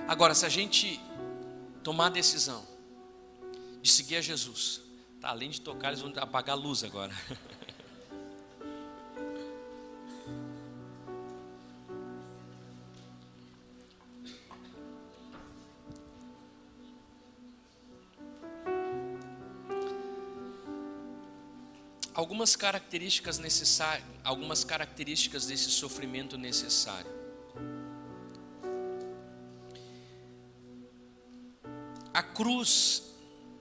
Agora, 0.07 0.33
se 0.33 0.43
a 0.43 0.49
gente 0.49 0.99
tomar 1.83 2.07
a 2.07 2.09
decisão 2.09 2.65
de 3.79 3.91
seguir 3.91 4.15
a 4.15 4.21
Jesus, 4.21 4.81
tá, 5.21 5.29
além 5.29 5.51
de 5.51 5.61
tocar, 5.61 5.89
eles 5.89 6.01
vão 6.01 6.11
apagar 6.17 6.57
a 6.57 6.59
luz 6.59 6.83
agora. 6.83 7.13
algumas 22.17 22.55
características 22.55 23.37
necessárias, 23.37 24.03
algumas 24.23 24.63
características 24.63 25.45
desse 25.45 25.69
sofrimento 25.69 26.35
necessário. 26.35 27.11
A 32.11 32.23
cruz 32.23 33.03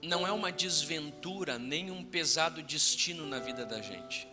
não 0.02 0.26
é 0.26 0.32
uma 0.32 0.50
desventura, 0.50 1.58
nem 1.58 1.90
um 1.90 2.02
pesado 2.02 2.62
destino 2.62 3.26
na 3.26 3.38
vida 3.38 3.66
da 3.66 3.82
gente. 3.82 4.26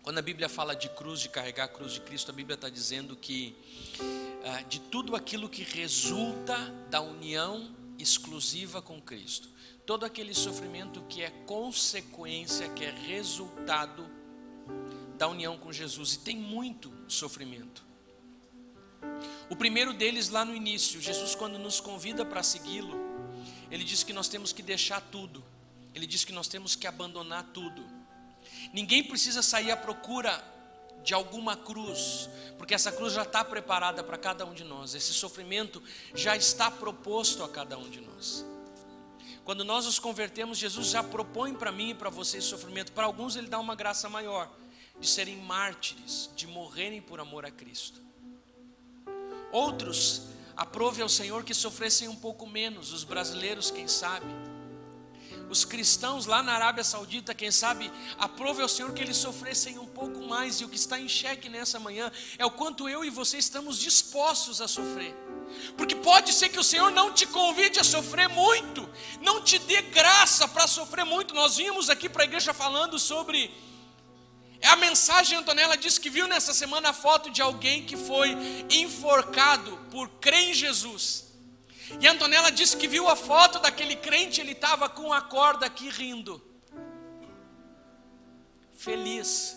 Quando 0.00 0.18
a 0.18 0.22
Bíblia 0.22 0.48
fala 0.48 0.76
de 0.76 0.88
cruz, 0.90 1.18
de 1.18 1.28
carregar 1.28 1.64
a 1.64 1.68
cruz 1.68 1.94
de 1.94 2.00
Cristo, 2.00 2.30
a 2.30 2.34
Bíblia 2.34 2.54
está 2.54 2.68
dizendo 2.68 3.16
que 3.16 3.56
ah, 4.44 4.62
de 4.68 4.78
tudo 4.78 5.16
aquilo 5.16 5.48
que 5.48 5.64
resulta 5.64 6.56
da 6.90 7.00
união 7.00 7.74
exclusiva 7.98 8.82
com 8.82 9.00
Cristo, 9.00 9.48
todo 9.86 10.04
aquele 10.04 10.34
sofrimento 10.34 11.02
que 11.08 11.22
é 11.22 11.30
consequência, 11.30 12.68
que 12.70 12.84
é 12.84 12.90
resultado 12.90 14.08
da 15.16 15.28
união 15.28 15.56
com 15.56 15.72
Jesus, 15.72 16.14
e 16.14 16.18
tem 16.20 16.36
muito 16.36 16.92
sofrimento. 17.06 17.84
O 19.48 19.56
primeiro 19.56 19.92
deles 19.92 20.28
lá 20.28 20.44
no 20.44 20.54
início, 20.54 21.00
Jesus 21.00 21.34
quando 21.34 21.58
nos 21.58 21.80
convida 21.80 22.24
para 22.24 22.42
segui-lo, 22.42 22.98
ele 23.70 23.84
diz 23.84 24.02
que 24.02 24.12
nós 24.12 24.28
temos 24.28 24.52
que 24.52 24.62
deixar 24.62 25.00
tudo. 25.00 25.44
Ele 25.94 26.06
diz 26.06 26.24
que 26.24 26.32
nós 26.32 26.48
temos 26.48 26.74
que 26.74 26.86
abandonar 26.86 27.44
tudo. 27.52 27.84
Ninguém 28.72 29.04
precisa 29.04 29.42
sair 29.42 29.70
à 29.70 29.76
procura 29.76 30.53
de 31.04 31.14
alguma 31.14 31.56
cruz, 31.56 32.28
porque 32.58 32.74
essa 32.74 32.90
cruz 32.90 33.12
já 33.12 33.22
está 33.22 33.44
preparada 33.44 34.02
para 34.02 34.18
cada 34.18 34.44
um 34.44 34.52
de 34.52 34.64
nós. 34.64 34.94
Esse 34.94 35.12
sofrimento 35.12 35.82
já 36.14 36.36
está 36.36 36.70
proposto 36.70 37.44
a 37.44 37.48
cada 37.48 37.78
um 37.78 37.88
de 37.88 38.00
nós. 38.00 38.44
Quando 39.44 39.62
nós 39.62 39.84
nos 39.84 39.98
convertemos, 39.98 40.58
Jesus 40.58 40.88
já 40.88 41.02
propõe 41.02 41.54
para 41.54 41.70
mim 41.70 41.90
e 41.90 41.94
para 41.94 42.10
você 42.10 42.38
esse 42.38 42.48
sofrimento. 42.48 42.92
Para 42.92 43.04
alguns, 43.04 43.36
Ele 43.36 43.46
dá 43.46 43.60
uma 43.60 43.74
graça 43.74 44.08
maior 44.08 44.50
de 44.98 45.06
serem 45.06 45.36
mártires, 45.36 46.30
de 46.34 46.46
morrerem 46.46 47.02
por 47.02 47.20
amor 47.20 47.44
a 47.44 47.50
Cristo. 47.50 48.00
Outros, 49.52 50.22
Aprove 50.56 51.02
ao 51.02 51.08
Senhor 51.08 51.42
que 51.42 51.52
sofressem 51.52 52.06
um 52.06 52.14
pouco 52.14 52.46
menos, 52.46 52.92
os 52.92 53.02
brasileiros, 53.02 53.70
quem 53.70 53.88
sabe. 53.88 54.26
Os 55.48 55.64
cristãos 55.64 56.26
lá 56.26 56.42
na 56.42 56.52
Arábia 56.52 56.82
Saudita, 56.82 57.34
quem 57.34 57.50
sabe, 57.50 57.90
aprove 58.18 58.62
ao 58.62 58.68
Senhor 58.68 58.92
que 58.92 59.02
eles 59.02 59.16
sofressem 59.16 59.78
um 59.78 59.86
pouco 59.86 60.20
mais. 60.26 60.60
E 60.60 60.64
o 60.64 60.68
que 60.68 60.76
está 60.76 60.98
em 60.98 61.08
xeque 61.08 61.48
nessa 61.48 61.78
manhã 61.78 62.10
é 62.38 62.44
o 62.44 62.50
quanto 62.50 62.88
eu 62.88 63.04
e 63.04 63.10
você 63.10 63.38
estamos 63.38 63.78
dispostos 63.78 64.60
a 64.60 64.68
sofrer. 64.68 65.14
Porque 65.76 65.94
pode 65.94 66.32
ser 66.32 66.48
que 66.48 66.58
o 66.58 66.64
Senhor 66.64 66.90
não 66.90 67.12
te 67.12 67.26
convide 67.26 67.78
a 67.78 67.84
sofrer 67.84 68.28
muito, 68.28 68.88
não 69.20 69.42
te 69.42 69.58
dê 69.58 69.82
graça 69.82 70.48
para 70.48 70.66
sofrer 70.66 71.04
muito. 71.04 71.34
Nós 71.34 71.56
vimos 71.56 71.90
aqui 71.90 72.08
para 72.08 72.22
a 72.22 72.26
igreja 72.26 72.52
falando 72.52 72.98
sobre 72.98 73.52
é 74.64 74.68
a 74.68 74.76
mensagem, 74.76 75.36
Antonella 75.36 75.76
disse 75.76 76.00
que 76.00 76.08
viu 76.08 76.26
nessa 76.26 76.54
semana 76.54 76.88
a 76.88 76.92
foto 76.94 77.28
de 77.28 77.42
alguém 77.42 77.84
que 77.84 77.98
foi 77.98 78.34
enforcado 78.70 79.76
por 79.90 80.08
crer 80.08 80.48
em 80.48 80.54
Jesus. 80.54 81.33
E 82.00 82.06
Antonella 82.06 82.50
disse 82.50 82.76
que 82.76 82.88
viu 82.88 83.08
a 83.08 83.16
foto 83.16 83.58
daquele 83.58 83.96
crente, 83.96 84.40
ele 84.40 84.52
estava 84.52 84.88
com 84.88 85.12
a 85.12 85.20
corda 85.20 85.66
aqui 85.66 85.88
rindo. 85.88 86.42
Feliz. 88.76 89.56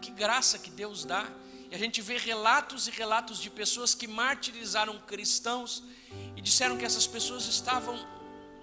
Que 0.00 0.10
graça 0.10 0.58
que 0.58 0.70
Deus 0.70 1.04
dá. 1.04 1.26
E 1.70 1.74
a 1.74 1.78
gente 1.78 2.02
vê 2.02 2.16
relatos 2.16 2.88
e 2.88 2.90
relatos 2.90 3.38
de 3.38 3.48
pessoas 3.48 3.94
que 3.94 4.08
martirizaram 4.08 4.98
cristãos 4.98 5.84
e 6.36 6.40
disseram 6.40 6.76
que 6.76 6.84
essas 6.84 7.06
pessoas 7.06 7.46
estavam 7.46 7.96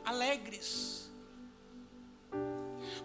alegres 0.04 1.07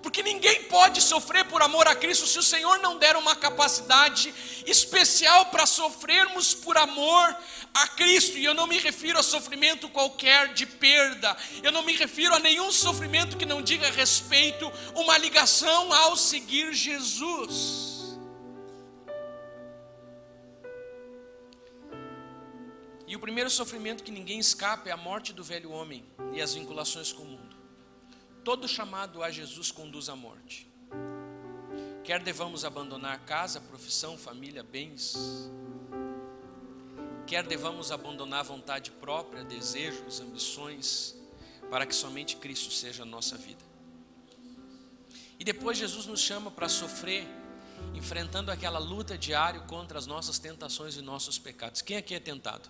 porque 0.02 0.22
ninguém 0.22 0.64
pode 0.64 1.00
sofrer 1.00 1.44
por 1.44 1.62
amor 1.62 1.86
a 1.86 1.94
Cristo 1.94 2.26
se 2.26 2.38
o 2.38 2.42
Senhor 2.42 2.78
não 2.78 2.98
der 2.98 3.16
uma 3.16 3.36
capacidade 3.36 4.34
especial 4.66 5.46
para 5.46 5.64
sofrermos 5.64 6.52
por 6.52 6.76
amor 6.76 7.36
a 7.72 7.86
Cristo. 7.88 8.36
E 8.36 8.44
eu 8.44 8.52
não 8.52 8.66
me 8.66 8.78
refiro 8.78 9.18
a 9.18 9.22
sofrimento 9.22 9.88
qualquer 9.88 10.52
de 10.52 10.66
perda, 10.66 11.36
eu 11.62 11.70
não 11.70 11.82
me 11.82 11.94
refiro 11.94 12.34
a 12.34 12.38
nenhum 12.38 12.72
sofrimento 12.72 13.36
que 13.36 13.46
não 13.46 13.62
diga 13.62 13.90
respeito, 13.90 14.70
uma 14.96 15.16
ligação 15.16 15.92
ao 15.92 16.16
seguir 16.16 16.74
Jesus. 16.74 17.92
E 23.06 23.14
o 23.14 23.20
primeiro 23.20 23.50
sofrimento 23.50 24.02
que 24.02 24.10
ninguém 24.10 24.38
escapa 24.38 24.88
é 24.88 24.92
a 24.92 24.96
morte 24.96 25.32
do 25.32 25.44
velho 25.44 25.70
homem 25.70 26.04
e 26.32 26.40
as 26.40 26.54
vinculações 26.54 27.12
com 27.12 27.22
o 27.22 27.26
mundo. 27.26 27.51
Todo 28.44 28.66
chamado 28.66 29.22
a 29.22 29.30
Jesus 29.30 29.70
conduz 29.70 30.08
à 30.08 30.16
morte. 30.16 30.68
Quer 32.02 32.20
devamos 32.22 32.64
abandonar 32.64 33.20
casa, 33.20 33.60
profissão, 33.60 34.18
família, 34.18 34.64
bens, 34.64 35.14
quer 37.26 37.46
devamos 37.46 37.92
abandonar 37.92 38.42
vontade 38.42 38.90
própria, 38.90 39.44
desejos, 39.44 40.20
ambições, 40.20 41.14
para 41.70 41.86
que 41.86 41.94
somente 41.94 42.36
Cristo 42.36 42.72
seja 42.72 43.04
a 43.04 43.06
nossa 43.06 43.36
vida. 43.36 43.64
E 45.38 45.44
depois 45.44 45.78
Jesus 45.78 46.06
nos 46.06 46.20
chama 46.20 46.50
para 46.50 46.68
sofrer, 46.68 47.24
enfrentando 47.94 48.50
aquela 48.50 48.80
luta 48.80 49.16
diária 49.16 49.60
contra 49.60 49.98
as 49.98 50.06
nossas 50.06 50.40
tentações 50.40 50.96
e 50.96 51.02
nossos 51.02 51.38
pecados. 51.38 51.80
Quem 51.80 51.96
aqui 51.96 52.14
é 52.14 52.20
tentado? 52.20 52.68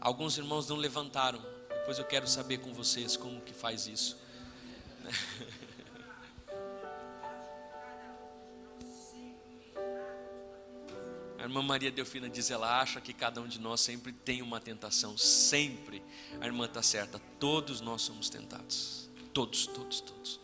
Alguns 0.00 0.38
irmãos 0.38 0.68
não 0.68 0.76
levantaram 0.76 1.55
depois 1.86 2.00
eu 2.00 2.04
quero 2.04 2.26
saber 2.26 2.58
com 2.58 2.74
vocês 2.74 3.16
como 3.16 3.40
que 3.40 3.54
faz 3.54 3.86
isso. 3.86 4.18
A 11.38 11.42
irmã 11.44 11.62
Maria 11.62 11.92
Delfina 11.92 12.28
diz: 12.28 12.50
ela 12.50 12.80
acha 12.80 13.00
que 13.00 13.12
cada 13.12 13.40
um 13.40 13.46
de 13.46 13.60
nós 13.60 13.80
sempre 13.80 14.12
tem 14.12 14.42
uma 14.42 14.58
tentação, 14.58 15.16
sempre. 15.16 16.02
A 16.40 16.46
irmã 16.46 16.64
está 16.64 16.82
certa, 16.82 17.20
todos 17.38 17.80
nós 17.80 18.02
somos 18.02 18.28
tentados. 18.28 19.08
Todos, 19.32 19.68
todos, 19.68 20.00
todos. 20.00 20.40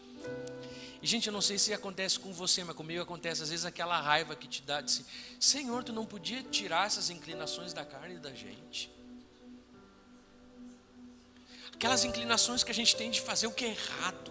E 1.02 1.06
gente, 1.08 1.26
eu 1.26 1.32
não 1.32 1.42
sei 1.42 1.58
se 1.58 1.74
acontece 1.74 2.20
com 2.20 2.32
você, 2.32 2.62
mas 2.62 2.76
comigo 2.76 3.02
acontece 3.02 3.42
às 3.42 3.50
vezes 3.50 3.64
aquela 3.64 4.00
raiva 4.00 4.36
que 4.36 4.46
te 4.46 4.62
dá 4.62 4.80
de 4.80 5.04
Senhor, 5.40 5.82
tu 5.82 5.92
não 5.92 6.06
podia 6.06 6.40
tirar 6.44 6.86
essas 6.86 7.10
inclinações 7.10 7.72
da 7.72 7.84
carne 7.84 8.20
da 8.20 8.32
gente 8.32 9.01
aquelas 11.82 12.04
inclinações 12.04 12.62
que 12.62 12.70
a 12.70 12.74
gente 12.74 12.94
tem 12.94 13.10
de 13.10 13.20
fazer 13.20 13.48
o 13.48 13.50
que 13.50 13.64
é 13.64 13.70
errado. 13.70 14.30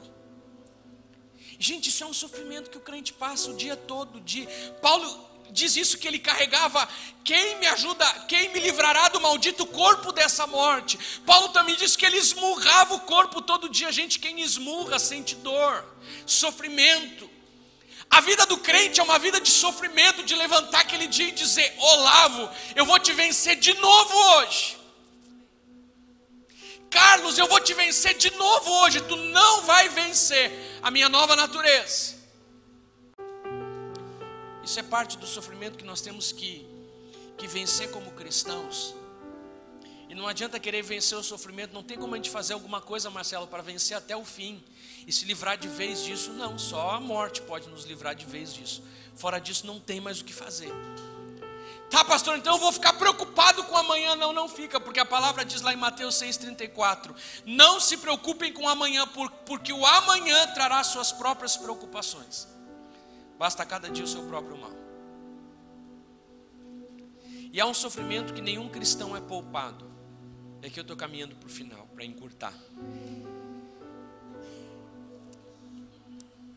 Gente, 1.60 1.90
isso 1.90 2.02
é 2.02 2.08
um 2.08 2.14
sofrimento 2.14 2.70
que 2.70 2.78
o 2.78 2.82
crente 2.82 3.12
passa 3.12 3.52
o 3.52 3.58
dia 3.58 3.76
todo. 3.76 4.20
O 4.20 4.22
dia. 4.22 4.48
Paulo 4.82 5.30
diz 5.52 5.76
isso 5.76 5.98
que 5.98 6.08
ele 6.08 6.18
carregava: 6.18 6.88
quem 7.26 7.58
me 7.60 7.68
ajuda, 7.68 8.06
quem 8.30 8.54
me 8.54 8.60
livrará 8.62 9.10
do 9.10 9.20
maldito 9.20 9.66
corpo 9.66 10.14
dessa 10.14 10.48
morte? 10.48 10.98
Paulo 11.26 11.50
também 11.50 11.76
diz 11.76 11.98
que 11.98 12.06
ele 12.06 12.18
esmurrava 12.18 12.96
o 12.96 13.02
corpo 13.02 13.42
todo 13.42 13.68
dia. 13.68 13.92
Gente, 13.92 14.18
quem 14.18 14.40
esmurra 14.40 14.98
sente 14.98 15.36
dor, 15.36 15.86
sofrimento. 16.26 17.30
A 18.10 18.22
vida 18.22 18.46
do 18.46 18.58
crente 18.60 19.02
é 19.02 19.04
uma 19.04 19.20
vida 19.20 19.42
de 19.42 19.52
sofrimento, 19.52 20.24
de 20.24 20.36
levantar 20.36 20.80
aquele 20.80 21.06
dia 21.06 21.28
e 21.28 21.32
dizer: 21.34 21.76
Olavo, 21.78 22.50
eu 22.78 22.86
vou 22.86 22.98
te 22.98 23.12
vencer 23.12 23.58
de 23.58 23.74
novo 23.74 24.16
hoje. 24.38 24.81
Carlos, 26.92 27.38
eu 27.38 27.48
vou 27.48 27.62
te 27.62 27.74
vencer 27.74 28.14
de 28.16 28.30
novo 28.36 28.70
hoje. 28.82 29.00
Tu 29.02 29.16
não 29.16 29.62
vai 29.62 29.88
vencer 29.88 30.52
a 30.84 30.92
minha 30.92 31.08
nova 31.08 31.36
natureza. 31.36 32.16
Isso 34.62 34.80
é 34.80 34.84
parte 34.84 35.18
do 35.18 35.26
sofrimento 35.26 35.78
que 35.78 35.86
nós 35.86 36.02
temos 36.02 36.34
que, 36.34 36.68
que 37.38 37.48
vencer 37.48 37.90
como 37.92 38.12
cristãos. 38.12 38.94
E 40.10 40.14
não 40.14 40.28
adianta 40.28 40.60
querer 40.60 40.82
vencer 40.82 41.18
o 41.18 41.24
sofrimento, 41.24 41.74
não 41.74 41.82
tem 41.82 41.98
como 41.98 42.14
a 42.14 42.18
gente 42.18 42.30
fazer 42.30 42.54
alguma 42.54 42.82
coisa, 42.82 43.10
Marcelo, 43.10 43.48
para 43.48 43.64
vencer 43.64 43.96
até 43.96 44.16
o 44.16 44.26
fim 44.26 44.62
e 45.08 45.14
se 45.14 45.24
livrar 45.24 45.58
de 45.58 45.70
vez 45.70 46.04
disso. 46.04 46.32
Não, 46.34 46.60
só 46.60 46.92
a 46.92 47.00
morte 47.00 47.42
pode 47.42 47.70
nos 47.70 47.86
livrar 47.86 48.14
de 48.14 48.26
vez 48.26 48.54
disso. 48.54 48.84
Fora 49.16 49.40
disso, 49.40 49.66
não 49.66 49.80
tem 49.80 50.02
mais 50.02 50.20
o 50.20 50.26
que 50.26 50.34
fazer. 50.34 50.72
Tá, 51.92 52.06
pastor, 52.06 52.38
então 52.38 52.54
eu 52.54 52.60
vou 52.60 52.72
ficar 52.72 52.94
preocupado 52.94 53.66
com 53.66 53.76
amanhã. 53.76 54.16
Não, 54.16 54.32
não 54.32 54.48
fica, 54.48 54.80
porque 54.80 55.02
a 55.02 55.06
palavra 55.06 55.44
diz 55.44 55.62
lá 55.62 55.74
em 55.74 55.76
Mateus 55.76 56.16
6,34: 56.16 57.14
Não 57.46 57.82
se 57.82 57.98
preocupem 57.98 58.54
com 58.54 58.68
amanhã, 58.70 59.06
porque 59.46 59.74
o 59.74 59.86
amanhã 59.86 60.48
trará 60.54 60.82
suas 60.86 61.12
próprias 61.12 61.58
preocupações. 61.58 62.48
Basta 63.38 63.66
cada 63.66 63.90
dia 63.90 64.06
o 64.06 64.08
seu 64.08 64.24
próprio 64.24 64.58
mal. 64.58 64.72
E 67.52 67.60
há 67.60 67.66
um 67.66 67.74
sofrimento 67.74 68.34
que 68.34 68.42
nenhum 68.42 68.70
cristão 68.70 69.14
é 69.14 69.20
poupado. 69.20 69.92
É 70.62 70.70
que 70.70 70.80
eu 70.80 70.84
estou 70.84 70.96
caminhando 70.96 71.36
para 71.36 71.48
o 71.48 71.52
final, 71.52 71.86
para 71.88 72.06
encurtar. 72.06 72.54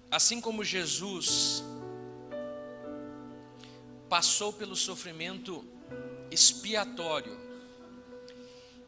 Assim 0.08 0.40
como 0.40 0.62
Jesus 0.62 1.64
passou 4.14 4.52
pelo 4.52 4.76
sofrimento 4.76 5.64
expiatório. 6.30 7.36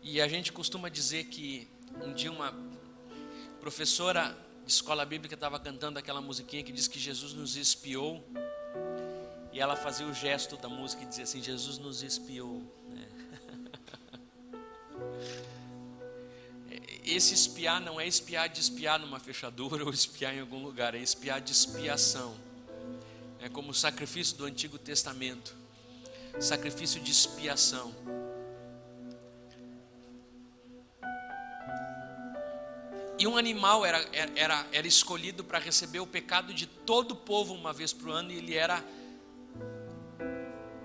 E 0.00 0.20
a 0.20 0.28
gente 0.28 0.52
costuma 0.52 0.88
dizer 0.88 1.24
que 1.24 1.66
um 2.00 2.14
dia 2.14 2.30
uma 2.30 2.54
professora 3.60 4.38
de 4.64 4.70
escola 4.70 5.04
bíblica 5.04 5.34
estava 5.34 5.58
cantando 5.58 5.98
aquela 5.98 6.20
musiquinha 6.20 6.62
que 6.62 6.70
diz 6.70 6.86
que 6.86 7.00
Jesus 7.00 7.32
nos 7.32 7.56
espiou. 7.56 8.24
E 9.52 9.58
ela 9.58 9.74
fazia 9.74 10.06
o 10.06 10.14
gesto 10.14 10.56
da 10.58 10.68
música 10.68 11.02
e 11.02 11.06
dizia 11.06 11.24
assim: 11.24 11.42
Jesus 11.42 11.76
nos 11.78 12.04
espiou. 12.04 12.62
Né? 12.88 13.08
Esse 17.04 17.34
espiar 17.34 17.80
não 17.80 18.00
é 18.00 18.06
espiar 18.06 18.48
de 18.48 18.60
espiar 18.60 19.00
numa 19.00 19.18
fechadura 19.18 19.82
ou 19.86 19.90
espiar 19.90 20.36
em 20.36 20.38
algum 20.38 20.62
lugar, 20.62 20.94
é 20.94 20.98
espiar 20.98 21.40
de 21.40 21.50
expiação 21.50 22.46
é 23.46 23.48
como 23.48 23.70
o 23.70 23.74
sacrifício 23.74 24.36
do 24.36 24.44
Antigo 24.44 24.76
Testamento 24.76 25.54
sacrifício 26.40 27.00
de 27.00 27.10
expiação. 27.10 27.94
E 33.18 33.26
um 33.26 33.36
animal 33.36 33.86
era, 33.86 33.98
era, 34.12 34.66
era 34.70 34.86
escolhido 34.86 35.42
para 35.42 35.58
receber 35.58 36.00
o 36.00 36.06
pecado 36.06 36.52
de 36.52 36.66
todo 36.66 37.12
o 37.12 37.16
povo 37.16 37.54
uma 37.54 37.72
vez 37.72 37.92
por 37.92 38.10
ano, 38.10 38.30
e 38.30 38.36
ele 38.36 38.54
era 38.54 38.84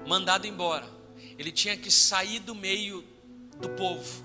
mandado 0.08 0.48
embora. 0.48 0.88
Ele 1.38 1.52
tinha 1.52 1.76
que 1.76 1.92
sair 1.92 2.40
do 2.40 2.56
meio 2.56 3.04
do 3.60 3.70
povo. 3.72 4.24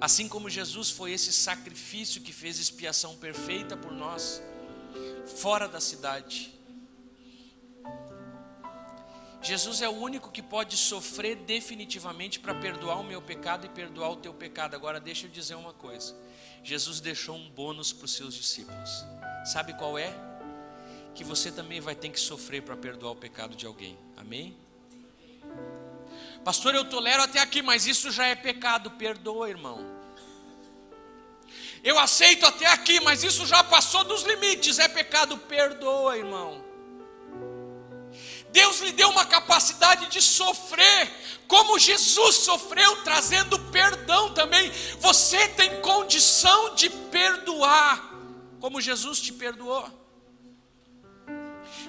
Assim 0.00 0.28
como 0.28 0.48
Jesus 0.48 0.90
foi 0.90 1.12
esse 1.12 1.32
sacrifício 1.32 2.20
que 2.20 2.32
fez 2.32 2.58
expiação 2.60 3.16
perfeita 3.16 3.76
por 3.76 3.90
nós, 3.90 4.40
fora 5.26 5.66
da 5.66 5.80
cidade. 5.80 6.53
Jesus 9.44 9.82
é 9.82 9.88
o 9.88 9.92
único 9.92 10.30
que 10.30 10.40
pode 10.40 10.74
sofrer 10.74 11.36
definitivamente 11.36 12.40
para 12.40 12.54
perdoar 12.54 12.98
o 12.98 13.04
meu 13.04 13.20
pecado 13.20 13.66
e 13.66 13.68
perdoar 13.68 14.12
o 14.12 14.16
teu 14.16 14.32
pecado. 14.32 14.74
Agora, 14.74 14.98
deixa 14.98 15.26
eu 15.26 15.30
dizer 15.30 15.54
uma 15.54 15.74
coisa: 15.74 16.16
Jesus 16.62 16.98
deixou 16.98 17.36
um 17.36 17.50
bônus 17.50 17.92
para 17.92 18.06
os 18.06 18.14
seus 18.14 18.34
discípulos. 18.34 19.04
Sabe 19.44 19.74
qual 19.74 19.98
é? 19.98 20.14
Que 21.14 21.22
você 21.22 21.52
também 21.52 21.78
vai 21.78 21.94
ter 21.94 22.08
que 22.08 22.18
sofrer 22.18 22.62
para 22.62 22.74
perdoar 22.74 23.12
o 23.12 23.16
pecado 23.16 23.54
de 23.54 23.66
alguém. 23.66 23.98
Amém? 24.16 24.56
Pastor, 26.42 26.74
eu 26.74 26.86
tolero 26.86 27.22
até 27.22 27.38
aqui, 27.38 27.60
mas 27.60 27.86
isso 27.86 28.10
já 28.10 28.26
é 28.26 28.34
pecado. 28.34 28.92
Perdoa, 28.92 29.50
irmão. 29.50 29.78
Eu 31.82 31.98
aceito 31.98 32.46
até 32.46 32.66
aqui, 32.66 32.98
mas 33.00 33.22
isso 33.22 33.44
já 33.44 33.62
passou 33.62 34.04
dos 34.04 34.22
limites, 34.22 34.78
é 34.78 34.88
pecado. 34.88 35.36
Perdoa, 35.36 36.16
irmão. 36.16 36.73
Deus 38.54 38.78
lhe 38.78 38.92
deu 38.92 39.10
uma 39.10 39.26
capacidade 39.26 40.06
de 40.06 40.22
sofrer, 40.22 41.12
como 41.48 41.76
Jesus 41.76 42.36
sofreu, 42.36 43.02
trazendo 43.02 43.58
perdão 43.58 44.32
também. 44.32 44.70
Você 45.00 45.48
tem 45.48 45.80
condição 45.80 46.72
de 46.76 46.88
perdoar, 46.88 48.14
como 48.60 48.80
Jesus 48.80 49.18
te 49.20 49.32
perdoou. 49.32 49.84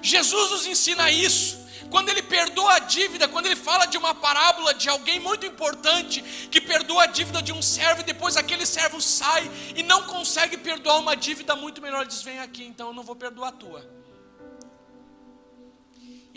Jesus 0.02 0.50
nos 0.50 0.66
ensina 0.66 1.08
isso. 1.08 1.64
Quando 1.88 2.08
ele 2.08 2.20
perdoa 2.20 2.74
a 2.74 2.78
dívida, 2.80 3.28
quando 3.28 3.46
ele 3.46 3.54
fala 3.54 3.86
de 3.86 3.96
uma 3.96 4.12
parábola 4.12 4.74
de 4.74 4.88
alguém 4.88 5.20
muito 5.20 5.46
importante 5.46 6.20
que 6.50 6.60
perdoa 6.60 7.04
a 7.04 7.06
dívida 7.06 7.40
de 7.40 7.52
um 7.52 7.62
servo 7.62 8.00
e 8.00 8.04
depois 8.04 8.36
aquele 8.36 8.66
servo 8.66 9.00
sai 9.00 9.48
e 9.76 9.84
não 9.84 10.02
consegue 10.02 10.56
perdoar 10.56 10.98
uma 10.98 11.14
dívida 11.14 11.54
muito 11.54 11.80
melhor, 11.80 12.04
diz: 12.04 12.22
Vem 12.22 12.40
aqui, 12.40 12.64
então 12.64 12.88
eu 12.88 12.92
não 12.92 13.04
vou 13.04 13.14
perdoar 13.14 13.50
a 13.50 13.52
tua. 13.52 14.05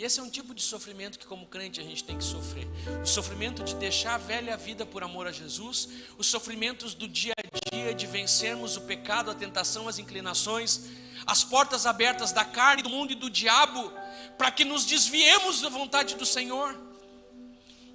E 0.00 0.02
esse 0.02 0.18
é 0.18 0.22
um 0.22 0.30
tipo 0.30 0.54
de 0.54 0.62
sofrimento 0.62 1.18
que, 1.18 1.26
como 1.26 1.44
crente, 1.44 1.78
a 1.78 1.84
gente 1.84 2.02
tem 2.02 2.16
que 2.16 2.24
sofrer. 2.24 2.66
O 3.02 3.06
sofrimento 3.06 3.62
de 3.62 3.74
deixar 3.74 4.14
a 4.14 4.16
velha 4.16 4.56
vida 4.56 4.86
por 4.86 5.02
amor 5.02 5.26
a 5.26 5.30
Jesus, 5.30 5.90
os 6.16 6.26
sofrimentos 6.26 6.94
do 6.94 7.06
dia 7.06 7.34
a 7.36 7.70
dia 7.70 7.94
de 7.94 8.06
vencermos 8.06 8.78
o 8.78 8.80
pecado, 8.80 9.30
a 9.30 9.34
tentação, 9.34 9.86
as 9.88 9.98
inclinações, 9.98 10.86
as 11.26 11.44
portas 11.44 11.84
abertas 11.84 12.32
da 12.32 12.46
carne, 12.46 12.82
do 12.82 12.88
mundo 12.88 13.12
e 13.12 13.14
do 13.14 13.28
diabo, 13.28 13.92
para 14.38 14.50
que 14.50 14.64
nos 14.64 14.86
desviemos 14.86 15.60
da 15.60 15.68
vontade 15.68 16.14
do 16.14 16.24
Senhor. 16.24 16.74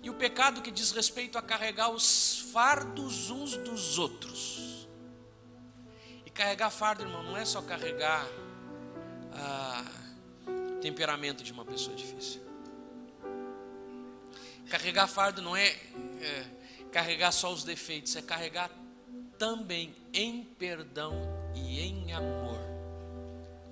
E 0.04 0.08
o 0.08 0.13
pecado 0.13 0.62
que 0.62 0.70
diz 0.70 0.91
respeito 0.91 1.39
a 1.39 1.41
carregar 1.41 1.89
os 1.89 2.52
fardos 2.54 3.32
uns 3.32 3.58
dos 3.58 3.98
outros. 3.98 4.88
E 6.24 6.30
carregar 6.30 6.70
fardo, 6.70 7.02
irmão, 7.02 7.24
não 7.24 7.36
é 7.36 7.46
só 7.46 7.63
carregar. 7.63 8.28
Ah, 9.34 10.05
temperamento 10.86 11.43
de 11.43 11.52
uma 11.52 11.65
pessoa 11.65 11.95
difícil. 11.95 12.39
Carregar 14.69 15.08
fardo 15.08 15.41
não 15.41 15.56
é, 15.56 15.69
é 15.69 16.45
carregar 16.91 17.32
só 17.32 17.52
os 17.52 17.63
defeitos, 17.63 18.15
é 18.15 18.21
carregar 18.21 18.69
também 19.36 19.95
em 20.13 20.43
perdão 20.43 21.12
e 21.56 21.80
em 21.80 22.13
amor. 22.13 22.60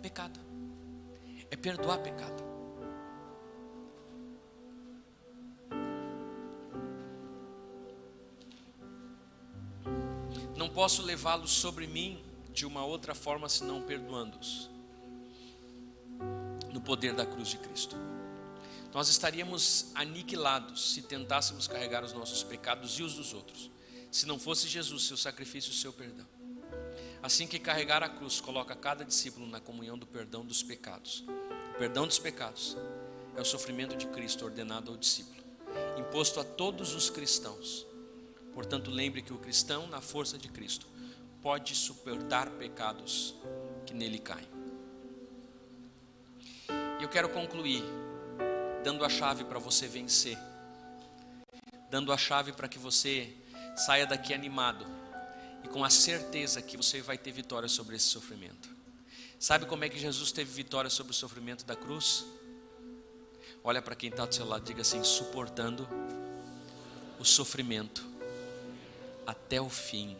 Pecado. 0.01 0.39
É 1.51 1.55
perdoar 1.55 1.99
pecado. 1.99 2.43
Não 10.57 10.67
posso 10.67 11.03
levá-los 11.03 11.51
sobre 11.51 11.85
mim 11.85 12.23
de 12.51 12.65
uma 12.65 12.83
outra 12.83 13.13
forma 13.13 13.47
senão 13.47 13.83
perdoando-os 13.83 14.72
no 16.73 16.81
poder 16.81 17.13
da 17.13 17.25
cruz 17.25 17.47
de 17.47 17.57
Cristo. 17.57 17.95
Nós 18.93 19.07
estaríamos 19.07 19.91
aniquilados 19.95 20.93
se 20.93 21.03
tentássemos 21.03 21.67
carregar 21.67 22.03
os 22.03 22.13
nossos 22.13 22.43
pecados 22.43 22.99
e 22.99 23.03
os 23.03 23.13
dos 23.13 23.33
outros, 23.33 23.71
se 24.11 24.25
não 24.25 24.37
fosse 24.37 24.67
Jesus, 24.67 25.03
seu 25.03 25.17
sacrifício 25.17 25.71
e 25.71 25.75
seu 25.75 25.93
perdão. 25.93 26.27
Assim 27.21 27.47
que 27.47 27.57
carregar 27.57 28.03
a 28.03 28.09
cruz 28.09 28.41
coloca 28.41 28.75
cada 28.75 29.05
discípulo 29.05 29.47
na 29.47 29.59
comunhão 29.59 29.97
do 29.97 30.05
perdão 30.05 30.45
dos 30.45 30.61
pecados. 30.61 31.23
O 31.73 31.77
perdão 31.77 32.05
dos 32.05 32.19
pecados 32.19 32.75
é 33.35 33.41
o 33.41 33.45
sofrimento 33.45 33.95
de 33.95 34.07
Cristo 34.07 34.45
ordenado 34.45 34.91
ao 34.91 34.97
discípulo, 34.97 35.41
imposto 35.97 36.39
a 36.39 36.43
todos 36.43 36.93
os 36.93 37.09
cristãos. 37.09 37.85
Portanto, 38.53 38.91
lembre 38.91 39.21
que 39.21 39.33
o 39.33 39.39
cristão, 39.39 39.87
na 39.87 40.01
força 40.01 40.37
de 40.37 40.49
Cristo, 40.49 40.85
pode 41.41 41.73
suportar 41.75 42.49
pecados 42.51 43.33
que 43.85 43.93
nele 43.93 44.19
caem. 44.19 44.52
Eu 47.03 47.09
quero 47.09 47.27
concluir 47.27 47.83
dando 48.81 49.03
a 49.03 49.09
chave 49.09 49.43
para 49.43 49.59
você 49.59 49.89
vencer, 49.89 50.37
dando 51.89 52.13
a 52.13 52.17
chave 52.17 52.53
para 52.53 52.65
que 52.69 52.79
você 52.79 53.29
saia 53.75 54.07
daqui 54.07 54.33
animado 54.33 54.85
e 55.65 55.67
com 55.67 55.83
a 55.83 55.89
certeza 55.89 56.61
que 56.61 56.77
você 56.77 57.01
vai 57.01 57.17
ter 57.17 57.33
vitória 57.33 57.67
sobre 57.67 57.97
esse 57.97 58.05
sofrimento. 58.05 58.69
Sabe 59.37 59.65
como 59.65 59.83
é 59.83 59.89
que 59.89 59.99
Jesus 59.99 60.31
teve 60.31 60.49
vitória 60.53 60.89
sobre 60.89 61.11
o 61.11 61.13
sofrimento 61.13 61.65
da 61.65 61.75
cruz? 61.75 62.25
Olha 63.65 63.81
para 63.81 63.97
quem 63.97 64.09
está 64.09 64.25
do 64.25 64.33
seu 64.33 64.47
lado 64.47 64.63
diga 64.63 64.81
assim: 64.81 65.03
suportando 65.03 65.85
o 67.19 67.25
sofrimento 67.25 68.01
até 69.27 69.59
o 69.59 69.67
fim. 69.67 70.15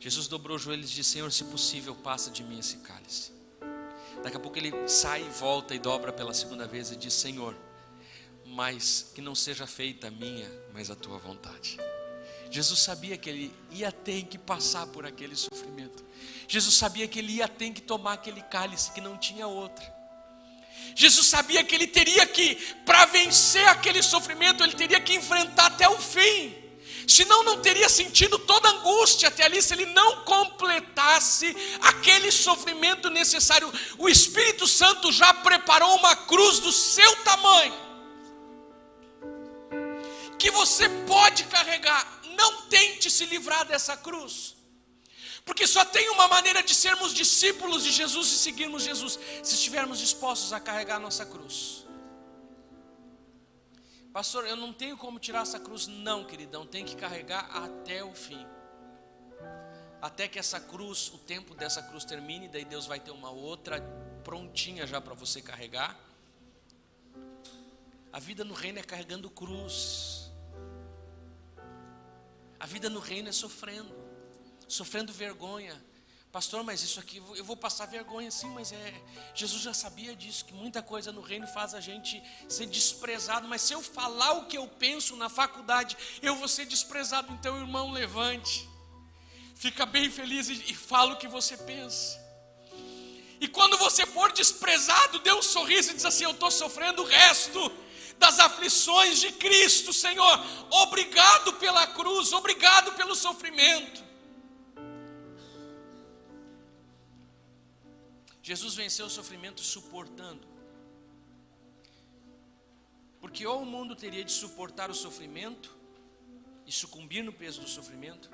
Jesus 0.00 0.28
dobrou 0.28 0.56
os 0.56 0.62
joelhos 0.62 0.90
e 0.90 0.94
disse: 0.94 1.10
Senhor, 1.10 1.32
se 1.32 1.44
possível, 1.44 1.94
passa 1.94 2.30
de 2.30 2.42
mim 2.42 2.58
esse 2.58 2.78
cálice. 2.78 3.32
Daqui 4.22 4.36
a 4.36 4.40
pouco 4.40 4.58
ele 4.58 4.72
sai 4.88 5.22
e 5.22 5.30
volta 5.30 5.74
e 5.74 5.78
dobra 5.78 6.12
pela 6.12 6.34
segunda 6.34 6.66
vez 6.66 6.90
e 6.90 6.96
diz: 6.96 7.14
Senhor, 7.14 7.56
mas 8.44 9.10
que 9.14 9.20
não 9.20 9.34
seja 9.34 9.66
feita 9.66 10.08
a 10.08 10.10
minha, 10.10 10.50
mas 10.72 10.90
a 10.90 10.94
tua 10.94 11.18
vontade. 11.18 11.78
Jesus 12.50 12.80
sabia 12.80 13.16
que 13.16 13.28
ele 13.28 13.54
ia 13.70 13.90
ter 13.90 14.24
que 14.24 14.38
passar 14.38 14.86
por 14.86 15.04
aquele 15.04 15.34
sofrimento. 15.34 16.04
Jesus 16.48 16.74
sabia 16.74 17.08
que 17.08 17.18
ele 17.18 17.32
ia 17.34 17.48
ter 17.48 17.72
que 17.72 17.82
tomar 17.82 18.14
aquele 18.14 18.40
cálice 18.42 18.92
que 18.92 19.00
não 19.00 19.16
tinha 19.16 19.46
outra. 19.46 19.94
Jesus 20.94 21.26
sabia 21.26 21.62
que 21.64 21.74
ele 21.74 21.86
teria 21.86 22.24
que, 22.26 22.54
para 22.86 23.04
vencer 23.06 23.66
aquele 23.68 24.02
sofrimento, 24.02 24.62
ele 24.62 24.74
teria 24.74 25.00
que 25.00 25.14
enfrentar 25.14 25.66
até 25.66 25.88
o 25.88 25.98
fim. 25.98 26.54
Senão 27.06 27.44
não 27.44 27.60
teria 27.60 27.88
sentido 27.88 28.36
toda 28.38 28.68
a 28.68 28.72
angústia 28.72 29.28
até 29.28 29.44
ali 29.44 29.62
se 29.62 29.72
ele 29.72 29.86
não 29.86 30.24
completasse 30.24 31.56
aquele 31.80 32.32
sofrimento 32.32 33.08
necessário. 33.08 33.72
O 33.96 34.08
Espírito 34.08 34.66
Santo 34.66 35.12
já 35.12 35.32
preparou 35.32 35.94
uma 35.94 36.16
cruz 36.16 36.58
do 36.58 36.72
seu 36.72 37.16
tamanho, 37.22 37.74
que 40.36 40.50
você 40.50 40.88
pode 41.06 41.44
carregar. 41.44 42.14
Não 42.36 42.62
tente 42.62 43.10
se 43.10 43.24
livrar 43.24 43.64
dessa 43.64 43.96
cruz. 43.96 44.56
Porque 45.44 45.64
só 45.66 45.84
tem 45.84 46.10
uma 46.10 46.26
maneira 46.26 46.60
de 46.60 46.74
sermos 46.74 47.14
discípulos 47.14 47.84
de 47.84 47.92
Jesus 47.92 48.32
e 48.32 48.38
seguirmos 48.38 48.82
Jesus, 48.82 49.18
se 49.44 49.54
estivermos 49.54 50.00
dispostos 50.00 50.52
a 50.52 50.58
carregar 50.58 50.96
a 50.96 51.00
nossa 51.00 51.24
cruz. 51.24 51.85
Pastor, 54.16 54.46
eu 54.46 54.56
não 54.56 54.72
tenho 54.72 54.96
como 54.96 55.18
tirar 55.18 55.42
essa 55.42 55.60
cruz. 55.60 55.86
Não, 55.86 56.24
queridão, 56.24 56.66
tem 56.66 56.86
que 56.86 56.96
carregar 56.96 57.50
até 57.54 58.02
o 58.02 58.14
fim. 58.14 58.46
Até 60.00 60.26
que 60.26 60.38
essa 60.38 60.58
cruz, 60.58 61.12
o 61.12 61.18
tempo 61.18 61.54
dessa 61.54 61.82
cruz 61.82 62.02
termine, 62.02 62.48
daí 62.48 62.64
Deus 62.64 62.86
vai 62.86 62.98
ter 62.98 63.10
uma 63.10 63.28
outra 63.28 63.78
prontinha 64.24 64.86
já 64.86 65.02
para 65.02 65.12
você 65.12 65.42
carregar. 65.42 66.00
A 68.10 68.18
vida 68.18 68.42
no 68.42 68.54
reino 68.54 68.78
é 68.78 68.82
carregando 68.82 69.28
cruz. 69.28 70.30
A 72.58 72.64
vida 72.64 72.88
no 72.88 73.00
reino 73.00 73.28
é 73.28 73.32
sofrendo, 73.32 73.94
sofrendo 74.66 75.12
vergonha, 75.12 75.78
Pastor, 76.36 76.62
mas 76.62 76.82
isso 76.82 77.00
aqui 77.00 77.16
eu 77.34 77.42
vou 77.42 77.56
passar 77.56 77.86
vergonha 77.86 78.30
sim, 78.30 78.50
mas 78.50 78.70
é 78.70 78.94
Jesus 79.34 79.62
já 79.62 79.72
sabia 79.72 80.14
disso 80.14 80.44
que 80.44 80.52
muita 80.52 80.82
coisa 80.82 81.10
no 81.10 81.22
reino 81.22 81.46
faz 81.46 81.72
a 81.72 81.80
gente 81.80 82.22
ser 82.46 82.66
desprezado, 82.66 83.48
mas 83.48 83.62
se 83.62 83.72
eu 83.72 83.82
falar 83.82 84.32
o 84.32 84.44
que 84.44 84.58
eu 84.58 84.68
penso 84.68 85.16
na 85.16 85.30
faculdade, 85.30 85.96
eu 86.20 86.36
vou 86.36 86.46
ser 86.46 86.66
desprezado, 86.66 87.32
então 87.32 87.56
irmão, 87.56 87.90
levante. 87.90 88.68
Fica 89.54 89.86
bem 89.86 90.10
feliz 90.10 90.50
e, 90.50 90.72
e 90.72 90.74
fala 90.74 91.14
o 91.14 91.16
que 91.16 91.26
você 91.26 91.56
pensa. 91.56 92.22
E 93.40 93.48
quando 93.48 93.78
você 93.78 94.04
for 94.04 94.30
desprezado, 94.30 95.20
dê 95.20 95.32
um 95.32 95.40
sorriso 95.40 95.92
e 95.92 95.94
diz 95.94 96.04
assim: 96.04 96.24
Eu 96.24 96.32
estou 96.32 96.50
sofrendo 96.50 97.00
o 97.00 97.06
resto 97.06 97.72
das 98.18 98.38
aflições 98.40 99.20
de 99.20 99.32
Cristo, 99.32 99.90
Senhor. 99.90 100.46
Obrigado 100.70 101.54
pela 101.54 101.86
cruz, 101.86 102.34
obrigado 102.34 102.92
pelo 102.92 103.14
sofrimento. 103.14 104.05
Jesus 108.48 108.76
venceu 108.76 109.06
o 109.06 109.10
sofrimento 109.10 109.60
suportando. 109.60 110.46
Porque 113.20 113.44
ou 113.44 113.62
o 113.62 113.66
mundo 113.66 113.96
teria 113.96 114.24
de 114.24 114.30
suportar 114.30 114.88
o 114.88 114.94
sofrimento 114.94 115.76
e 116.64 116.70
sucumbir 116.70 117.24
no 117.24 117.32
peso 117.32 117.60
do 117.60 117.68
sofrimento, 117.68 118.30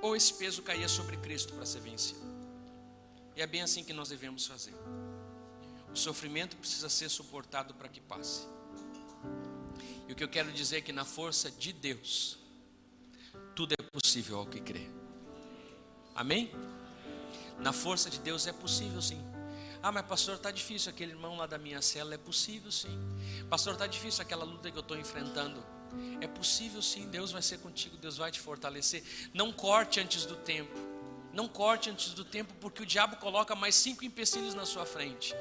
ou 0.00 0.14
esse 0.14 0.32
peso 0.34 0.62
caía 0.62 0.86
sobre 0.86 1.16
Cristo 1.16 1.52
para 1.54 1.66
ser 1.66 1.80
vencido. 1.80 2.20
E 3.34 3.42
é 3.42 3.46
bem 3.48 3.62
assim 3.62 3.82
que 3.82 3.92
nós 3.92 4.10
devemos 4.10 4.46
fazer. 4.46 4.74
O 5.92 5.96
sofrimento 5.96 6.56
precisa 6.56 6.88
ser 6.88 7.08
suportado 7.08 7.74
para 7.74 7.88
que 7.88 8.00
passe. 8.00 8.46
E 10.06 10.12
o 10.12 10.14
que 10.14 10.22
eu 10.22 10.28
quero 10.28 10.52
dizer 10.52 10.76
é 10.76 10.80
que 10.80 10.92
na 10.92 11.04
força 11.04 11.50
de 11.50 11.72
Deus, 11.72 12.38
tudo 13.56 13.74
é 13.76 13.82
possível 13.90 14.38
ao 14.38 14.46
que 14.46 14.60
crê. 14.60 14.88
Amém? 16.14 16.52
Na 17.60 17.72
força 17.72 18.08
de 18.08 18.18
Deus 18.18 18.46
é 18.46 18.52
possível 18.52 19.00
sim. 19.02 19.20
Ah, 19.82 19.90
mas 19.90 20.04
pastor, 20.06 20.34
está 20.34 20.50
difícil 20.50 20.90
aquele 20.90 21.12
irmão 21.12 21.36
lá 21.36 21.46
da 21.46 21.56
minha 21.56 21.80
cela. 21.80 22.14
É 22.14 22.18
possível 22.18 22.70
sim. 22.70 22.98
Pastor, 23.48 23.72
está 23.74 23.86
difícil 23.86 24.22
aquela 24.22 24.44
luta 24.44 24.70
que 24.70 24.76
eu 24.76 24.82
estou 24.82 24.96
enfrentando. 24.96 25.64
É 26.20 26.26
possível 26.26 26.82
sim. 26.82 27.08
Deus 27.08 27.32
vai 27.32 27.42
ser 27.42 27.58
contigo, 27.58 27.96
Deus 27.96 28.16
vai 28.18 28.30
te 28.30 28.38
fortalecer. 28.38 29.02
Não 29.32 29.52
corte 29.52 30.00
antes 30.00 30.26
do 30.26 30.36
tempo. 30.36 30.78
Não 31.32 31.48
corte 31.48 31.88
antes 31.88 32.12
do 32.12 32.24
tempo, 32.24 32.52
porque 32.60 32.82
o 32.82 32.86
diabo 32.86 33.16
coloca 33.16 33.54
mais 33.54 33.74
cinco 33.74 34.04
empecilhos 34.04 34.52
na 34.52 34.66
sua 34.66 34.84
frente. 34.84 35.34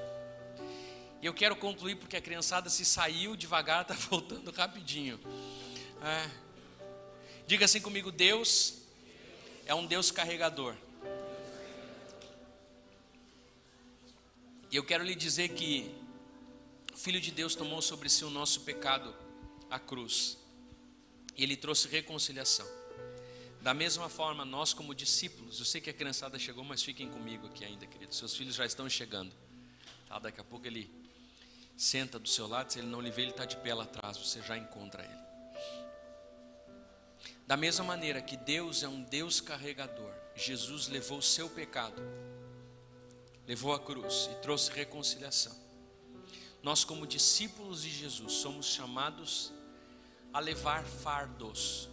E 1.21 1.25
eu 1.25 1.33
quero 1.33 1.55
concluir 1.55 1.95
porque 1.95 2.15
a 2.15 2.21
criançada 2.21 2.69
se 2.69 2.85
saiu 2.85 3.35
devagar, 3.35 3.81
está 3.81 3.93
voltando 4.09 4.51
rapidinho. 4.51 5.19
É. 6.01 6.29
Diga 7.45 7.65
assim 7.65 7.81
comigo: 7.81 8.11
Deus 8.11 8.75
é 9.65 9.75
um 9.75 9.85
Deus 9.85 10.11
carregador. 10.11 10.75
E 14.71 14.75
eu 14.75 14.83
quero 14.83 15.03
lhe 15.03 15.15
dizer 15.15 15.49
que 15.49 15.91
o 16.93 16.97
Filho 16.97 17.19
de 17.19 17.31
Deus 17.31 17.55
tomou 17.55 17.81
sobre 17.81 18.07
si 18.07 18.23
o 18.23 18.29
nosso 18.29 18.61
pecado, 18.61 19.15
a 19.69 19.79
cruz, 19.79 20.37
e 21.35 21.43
ele 21.43 21.55
trouxe 21.55 21.87
reconciliação. 21.87 22.67
Da 23.61 23.73
mesma 23.73 24.07
forma, 24.07 24.45
nós, 24.45 24.73
como 24.73 24.93
discípulos, 24.93 25.59
eu 25.59 25.65
sei 25.65 25.81
que 25.81 25.89
a 25.89 25.93
criançada 25.93 26.37
chegou, 26.37 26.63
mas 26.63 26.83
fiquem 26.83 27.09
comigo 27.09 27.47
aqui 27.47 27.65
ainda, 27.65 27.85
queridos. 27.85 28.17
Seus 28.17 28.35
filhos 28.35 28.55
já 28.55 28.65
estão 28.65 28.87
chegando. 28.87 29.33
Tá? 30.07 30.19
Daqui 30.19 30.39
a 30.39 30.43
pouco 30.43 30.65
ele 30.65 30.89
senta 31.75 32.19
do 32.19 32.29
seu 32.29 32.47
lado, 32.47 32.71
se 32.71 32.79
ele 32.79 32.87
não 32.87 33.01
lhe 33.01 33.09
vê, 33.09 33.23
ele 33.23 33.31
está 33.31 33.45
de 33.45 33.57
pé 33.57 33.73
lá 33.73 33.83
atrás, 33.83 34.17
você 34.17 34.41
já 34.41 34.57
encontra 34.57 35.03
ele. 35.03 35.29
Da 37.47 37.57
mesma 37.57 37.83
maneira 37.83 38.21
que 38.21 38.37
Deus 38.37 38.83
é 38.83 38.87
um 38.87 39.01
Deus 39.01 39.41
carregador, 39.41 40.13
Jesus 40.35 40.87
levou 40.87 41.17
o 41.17 41.23
seu 41.23 41.49
pecado 41.49 42.01
levou 43.49 43.73
a 43.73 43.79
cruz 43.79 44.29
e 44.31 44.35
trouxe 44.43 44.69
reconciliação. 44.69 45.57
Nós, 46.61 46.83
como 46.83 47.07
discípulos 47.07 47.81
de 47.81 47.89
Jesus, 47.89 48.33
somos 48.33 48.67
chamados 48.67 49.51
a 50.31 50.39
levar 50.39 50.83
fardos. 50.83 51.89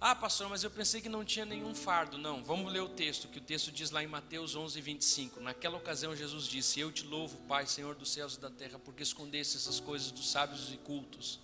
Ah, 0.00 0.12
pastor, 0.12 0.48
mas 0.48 0.64
eu 0.64 0.72
pensei 0.72 1.00
que 1.00 1.08
não 1.08 1.24
tinha 1.24 1.44
nenhum 1.44 1.72
fardo. 1.72 2.18
Não, 2.18 2.42
vamos 2.42 2.72
ler 2.72 2.80
o 2.80 2.88
texto, 2.88 3.28
que 3.28 3.38
o 3.38 3.40
texto 3.40 3.70
diz 3.70 3.92
lá 3.92 4.02
em 4.02 4.08
Mateus 4.08 4.56
11, 4.56 4.80
25. 4.80 5.38
Naquela 5.38 5.76
ocasião, 5.76 6.16
Jesus 6.16 6.48
disse: 6.48 6.80
Eu 6.80 6.90
te 6.90 7.04
louvo, 7.04 7.38
Pai, 7.46 7.64
Senhor 7.68 7.94
dos 7.94 8.10
céus 8.10 8.34
e 8.34 8.40
da 8.40 8.50
terra, 8.50 8.80
porque 8.80 9.04
escondeste 9.04 9.56
essas 9.56 9.78
coisas 9.78 10.10
dos 10.10 10.28
sábios 10.28 10.72
e 10.72 10.76
cultos 10.78 11.38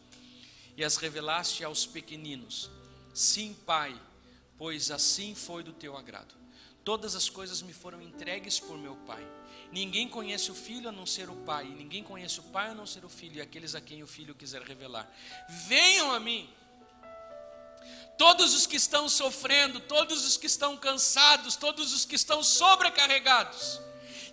e 0.77 0.83
as 0.83 0.97
revelaste 0.97 1.63
aos 1.63 1.87
pequeninos. 1.87 2.69
Sim, 3.15 3.55
Pai, 3.65 3.97
pois 4.59 4.91
assim 4.91 5.33
foi 5.37 5.63
do 5.63 5.73
teu 5.73 5.97
agrado. 5.97 6.40
Todas 6.91 7.15
as 7.15 7.29
coisas 7.29 7.63
me 7.63 7.73
foram 7.73 8.03
entregues 8.03 8.59
por 8.59 8.77
meu 8.77 8.97
Pai. 9.07 9.25
Ninguém 9.71 10.09
conhece 10.09 10.51
o 10.51 10.57
Filho 10.57 10.89
a 10.89 10.93
não 10.93 11.07
ser 11.07 11.31
o 11.31 11.37
Pai, 11.37 11.65
e 11.65 11.69
ninguém 11.69 12.03
conhece 12.03 12.41
o 12.41 12.43
Pai 12.43 12.71
a 12.71 12.75
não 12.75 12.85
ser 12.85 13.05
o 13.05 13.09
Filho, 13.09 13.37
e 13.37 13.41
aqueles 13.41 13.77
a 13.77 13.81
quem 13.81 14.03
o 14.03 14.09
Filho 14.09 14.35
quiser 14.35 14.61
revelar. 14.63 15.09
Venham 15.69 16.11
a 16.11 16.19
mim. 16.19 16.53
Todos 18.19 18.55
os 18.55 18.67
que 18.67 18.75
estão 18.75 19.09
sofrendo, 19.09 19.79
todos 19.79 20.27
os 20.27 20.37
que 20.37 20.49
estão 20.49 20.77
cansados, 20.77 21.55
todos 21.55 21.93
os 21.93 22.05
que 22.05 22.17
estão 22.17 22.43
sobrecarregados. 22.43 23.81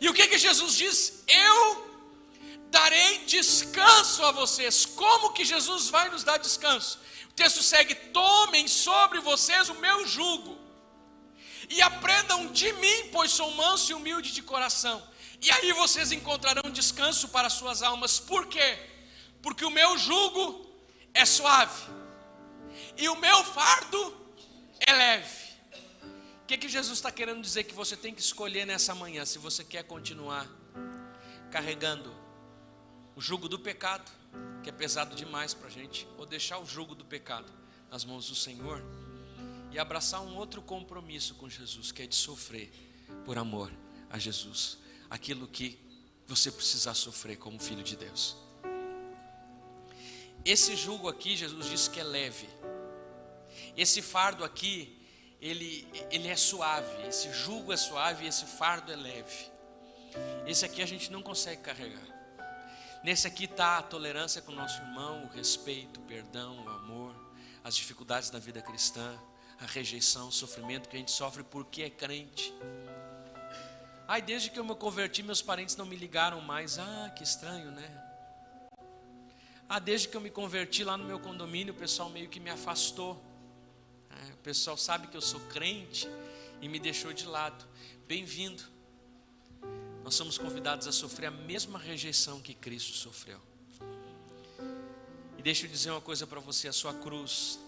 E 0.01 0.09
o 0.09 0.13
que 0.15 0.25
que 0.25 0.39
Jesus 0.39 0.73
diz? 0.73 1.23
Eu 1.27 1.87
darei 2.71 3.19
descanso 3.25 4.25
a 4.25 4.31
vocês. 4.31 4.83
Como 4.83 5.31
que 5.31 5.45
Jesus 5.45 5.89
vai 5.89 6.09
nos 6.09 6.23
dar 6.23 6.37
descanso? 6.37 6.97
O 7.29 7.33
texto 7.33 7.61
segue: 7.61 7.93
tomem 7.93 8.67
sobre 8.67 9.19
vocês 9.19 9.69
o 9.69 9.75
meu 9.75 10.07
jugo 10.07 10.65
e 11.69 11.81
aprendam 11.81 12.51
de 12.51 12.71
mim, 12.73 13.09
pois 13.11 13.31
sou 13.31 13.51
manso 13.51 13.91
e 13.91 13.95
humilde 13.95 14.31
de 14.31 14.41
coração. 14.41 15.01
E 15.41 15.51
aí 15.51 15.71
vocês 15.73 16.11
encontrarão 16.11 16.71
descanso 16.71 17.29
para 17.29 17.49
suas 17.49 17.81
almas. 17.81 18.19
Por 18.19 18.47
quê? 18.47 18.77
Porque 19.41 19.65
o 19.65 19.69
meu 19.69 19.97
jugo 19.97 20.65
é 21.13 21.25
suave 21.25 21.83
e 22.97 23.07
o 23.09 23.15
meu 23.15 23.43
fardo 23.43 24.15
é 24.79 24.91
leve. 24.91 25.47
O 26.43 26.47
que, 26.47 26.57
que 26.57 26.69
Jesus 26.69 26.97
está 26.97 27.11
querendo 27.11 27.41
dizer 27.41 27.65
que 27.65 27.73
você 27.73 27.95
tem 27.95 28.13
que 28.13 28.21
escolher 28.21 28.65
nessa 28.65 28.95
manhã, 28.95 29.25
se 29.25 29.37
você 29.37 29.63
quer 29.63 29.83
continuar 29.83 30.47
carregando 31.51 32.15
o 33.15 33.21
jugo 33.21 33.49
do 33.49 33.59
pecado, 33.59 34.09
que 34.63 34.69
é 34.69 34.71
pesado 34.71 35.15
demais 35.15 35.53
para 35.53 35.67
a 35.67 35.71
gente, 35.71 36.07
ou 36.17 36.25
deixar 36.25 36.59
o 36.59 36.65
jugo 36.65 36.95
do 36.95 37.03
pecado 37.03 37.51
nas 37.89 38.05
mãos 38.05 38.29
do 38.29 38.35
Senhor 38.35 38.81
e 39.71 39.79
abraçar 39.79 40.21
um 40.21 40.35
outro 40.35 40.61
compromisso 40.61 41.35
com 41.35 41.49
Jesus, 41.49 41.91
que 41.91 42.01
é 42.01 42.07
de 42.07 42.15
sofrer 42.15 42.71
por 43.25 43.37
amor 43.37 43.71
a 44.09 44.17
Jesus, 44.17 44.77
aquilo 45.09 45.47
que 45.47 45.77
você 46.25 46.51
precisar 46.51 46.93
sofrer 46.93 47.37
como 47.37 47.59
filho 47.59 47.83
de 47.83 47.95
Deus. 47.95 48.35
Esse 50.43 50.75
jugo 50.75 51.09
aqui, 51.09 51.35
Jesus 51.35 51.69
disse 51.69 51.89
que 51.89 51.99
é 51.99 52.03
leve. 52.03 52.47
Esse 53.75 54.01
fardo 54.01 54.43
aqui, 54.43 54.97
ele, 55.41 55.87
ele 56.09 56.27
é 56.27 56.35
suave. 56.35 57.07
Esse 57.07 57.31
jugo 57.33 57.73
é 57.73 57.77
suave 57.77 58.25
e 58.25 58.27
esse 58.27 58.45
fardo 58.45 58.91
é 58.91 58.95
leve. 58.95 59.51
Esse 60.45 60.65
aqui 60.65 60.81
a 60.81 60.85
gente 60.85 61.11
não 61.11 61.21
consegue 61.21 61.61
carregar. 61.61 62.07
Nesse 63.03 63.27
aqui 63.27 63.45
está 63.45 63.77
a 63.77 63.83
tolerância 63.83 64.41
com 64.41 64.51
o 64.51 64.55
nosso 64.55 64.81
irmão, 64.81 65.25
o 65.25 65.27
respeito, 65.27 65.99
o 65.99 66.03
perdão, 66.03 66.65
o 66.65 66.69
amor, 66.69 67.15
as 67.63 67.75
dificuldades 67.75 68.29
da 68.29 68.39
vida 68.39 68.61
cristã 68.61 69.17
a 69.59 69.65
rejeição, 69.65 70.27
o 70.27 70.31
sofrimento 70.31 70.87
que 70.87 70.95
a 70.95 70.99
gente 70.99 71.11
sofre 71.11 71.43
porque 71.43 71.83
é 71.83 71.89
crente. 71.89 72.53
Ai, 74.07 74.21
desde 74.21 74.49
que 74.49 74.59
eu 74.59 74.63
me 74.63 74.75
converti, 74.75 75.21
meus 75.23 75.41
parentes 75.41 75.75
não 75.75 75.85
me 75.85 75.95
ligaram 75.95 76.39
mais. 76.41 76.77
Ah, 76.79 77.11
que 77.15 77.23
estranho, 77.23 77.71
né? 77.71 78.03
Ah, 79.67 79.79
desde 79.79 80.07
que 80.07 80.15
eu 80.15 80.21
me 80.21 80.29
converti 80.29 80.83
lá 80.83 80.95
no 80.95 81.03
meu 81.03 81.19
condomínio, 81.19 81.73
o 81.73 81.77
pessoal 81.77 82.09
meio 82.09 82.29
que 82.29 82.39
me 82.39 82.49
afastou. 82.49 83.21
É, 84.09 84.33
o 84.33 84.37
pessoal 84.37 84.77
sabe 84.77 85.07
que 85.07 85.17
eu 85.17 85.21
sou 85.21 85.41
crente 85.41 86.07
e 86.61 86.69
me 86.69 86.79
deixou 86.79 87.11
de 87.11 87.25
lado. 87.25 87.65
Bem-vindo. 88.07 88.63
Nós 90.03 90.15
somos 90.15 90.37
convidados 90.37 90.87
a 90.87 90.91
sofrer 90.93 91.25
a 91.25 91.31
mesma 91.31 91.77
rejeição 91.77 92.39
que 92.39 92.53
Cristo 92.53 92.93
sofreu. 92.93 93.41
E 95.37 95.41
deixa 95.41 95.65
eu 95.65 95.69
dizer 95.69 95.91
uma 95.91 95.99
coisa 95.99 96.25
para 96.25 96.39
você: 96.39 96.69
a 96.69 96.73
sua 96.73 96.93
cruz 96.93 97.59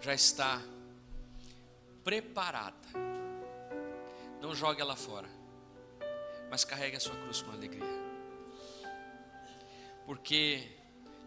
já 0.00 0.14
está 0.14 0.62
preparada. 2.04 2.76
Não 4.40 4.54
jogue 4.54 4.80
ela 4.80 4.96
fora, 4.96 5.28
mas 6.50 6.64
carregue 6.64 6.96
a 6.96 7.00
sua 7.00 7.16
cruz 7.16 7.42
com 7.42 7.50
alegria. 7.50 7.84
Porque 10.04 10.62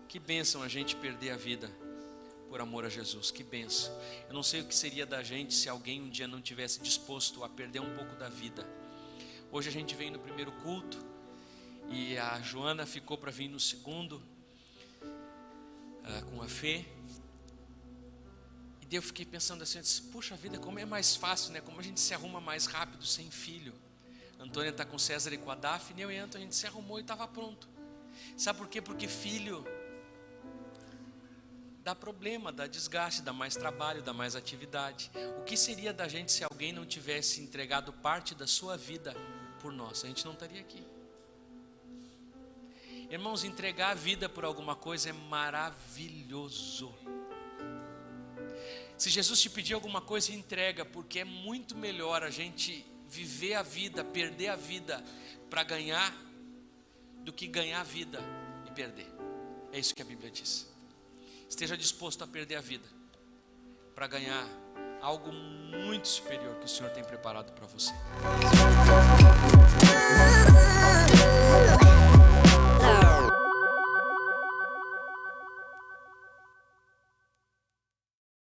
que 0.08 0.20
bênção 0.20 0.64
a 0.64 0.68
gente 0.68 0.96
perder 0.96 1.32
a 1.32 1.38
vida 1.38 1.70
por 2.50 2.60
amor 2.62 2.84
a 2.84 2.90
Jesus, 2.90 3.30
que 3.30 3.44
bênção. 3.44 3.94
Eu 4.28 4.34
não 4.34 4.42
sei 4.42 4.62
o 4.62 4.66
que 4.66 4.74
seria 4.74 5.06
da 5.06 5.22
gente 5.22 5.54
se 5.54 5.70
alguém 5.70 6.02
um 6.02 6.10
dia 6.10 6.28
não 6.28 6.42
tivesse 6.42 6.82
disposto 6.82 7.44
a 7.44 7.50
perder 7.50 7.80
um 7.80 7.94
pouco 7.96 8.16
da 8.16 8.28
vida. 8.28 8.66
Hoje 9.52 9.70
a 9.70 9.72
gente 9.72 9.96
vem 9.96 10.10
no 10.10 10.20
primeiro 10.20 10.52
culto 10.64 10.98
e 11.90 12.18
a 12.18 12.40
Joana 12.42 12.86
ficou 12.86 13.18
para 13.18 13.32
vir 13.32 13.48
no 13.48 13.60
segundo 13.60 14.22
uh, 15.02 16.26
com 16.32 16.42
a 16.42 16.48
Fê. 16.48 16.86
E 18.92 18.96
eu 18.96 19.02
fiquei 19.02 19.26
pensando 19.26 19.62
assim, 19.62 19.80
disse, 19.82 20.02
puxa 20.02 20.36
vida, 20.36 20.58
como 20.58 20.80
é 20.80 20.86
mais 20.86 21.16
fácil, 21.16 21.52
né? 21.54 21.62
Como 21.62 21.80
a 21.80 21.84
gente 21.84 22.00
se 22.00 22.14
arruma 22.14 22.42
mais 22.42 22.66
rápido 22.66 23.06
sem 23.06 23.30
filho. 23.30 23.74
Antônia 24.40 24.70
está 24.70 24.84
com 24.86 24.98
César 24.98 25.32
e 25.34 25.38
com 25.38 25.52
a 25.52 25.56
Daphne, 25.56 26.02
eu 26.02 26.12
e 26.12 26.18
a 26.18 26.24
Antônia, 26.24 26.48
a 26.48 26.50
gente 26.50 26.56
se 26.56 26.66
arrumou 26.66 26.98
e 26.98 27.02
estava 27.02 27.28
pronto. 27.28 27.68
Sabe 28.36 28.58
por 28.58 28.68
quê? 28.68 28.82
Porque 28.82 29.08
filho 29.08 29.66
dá 31.84 31.94
problema, 31.94 32.52
dá 32.52 32.66
desgaste, 32.66 33.22
dá 33.22 33.34
mais 33.34 33.56
trabalho, 33.56 34.02
dá 34.02 34.14
mais 34.14 34.36
atividade. 34.36 35.12
O 35.40 35.44
que 35.44 35.58
seria 35.58 35.94
da 35.94 36.08
gente 36.08 36.32
se 36.32 36.44
alguém 36.44 36.72
não 36.72 36.86
tivesse 36.86 37.42
entregado 37.42 37.92
parte 37.92 38.34
da 38.34 38.48
sua 38.48 38.78
vida 38.78 39.16
por 39.60 39.72
nós? 39.72 40.04
A 40.04 40.08
gente 40.08 40.26
não 40.26 40.34
estaria 40.34 40.62
aqui. 40.62 40.84
Irmãos, 43.10 43.44
entregar 43.44 43.90
a 43.90 43.96
vida 43.96 44.30
por 44.30 44.46
alguma 44.46 44.76
coisa 44.76 45.10
é 45.10 45.14
maravilhoso. 45.14 46.94
Se 49.00 49.10
Jesus 49.10 49.40
te 49.40 49.50
pedir 49.50 49.74
alguma 49.76 50.02
coisa, 50.02 50.34
entrega, 50.34 50.84
porque 50.84 51.20
é 51.20 51.24
muito 51.24 51.74
melhor 51.74 52.22
a 52.22 52.30
gente 52.30 52.86
viver 53.08 53.54
a 53.54 53.64
vida, 53.64 54.04
perder 54.04 54.50
a 54.50 54.58
vida 54.58 55.02
para 55.50 55.64
ganhar, 55.64 56.14
do 57.24 57.32
que 57.32 57.48
ganhar 57.48 57.80
a 57.80 57.84
vida 57.84 58.20
e 58.68 58.72
perder. 58.72 59.08
É 59.72 59.80
isso 59.80 59.96
que 59.96 60.02
a 60.02 60.06
Bíblia 60.06 60.30
diz. 60.30 60.68
Esteja 61.48 61.78
disposto 61.78 62.26
a 62.26 62.28
perder 62.28 62.58
a 62.58 62.62
vida 62.62 62.86
para 63.96 64.06
ganhar 64.06 64.46
algo 65.02 65.32
muito 65.32 66.10
superior 66.10 66.60
que 66.60 66.66
o 66.66 66.70
Senhor 66.70 66.92
tem 66.92 67.04
preparado 67.04 67.54
para 67.54 67.68
você. 67.68 67.94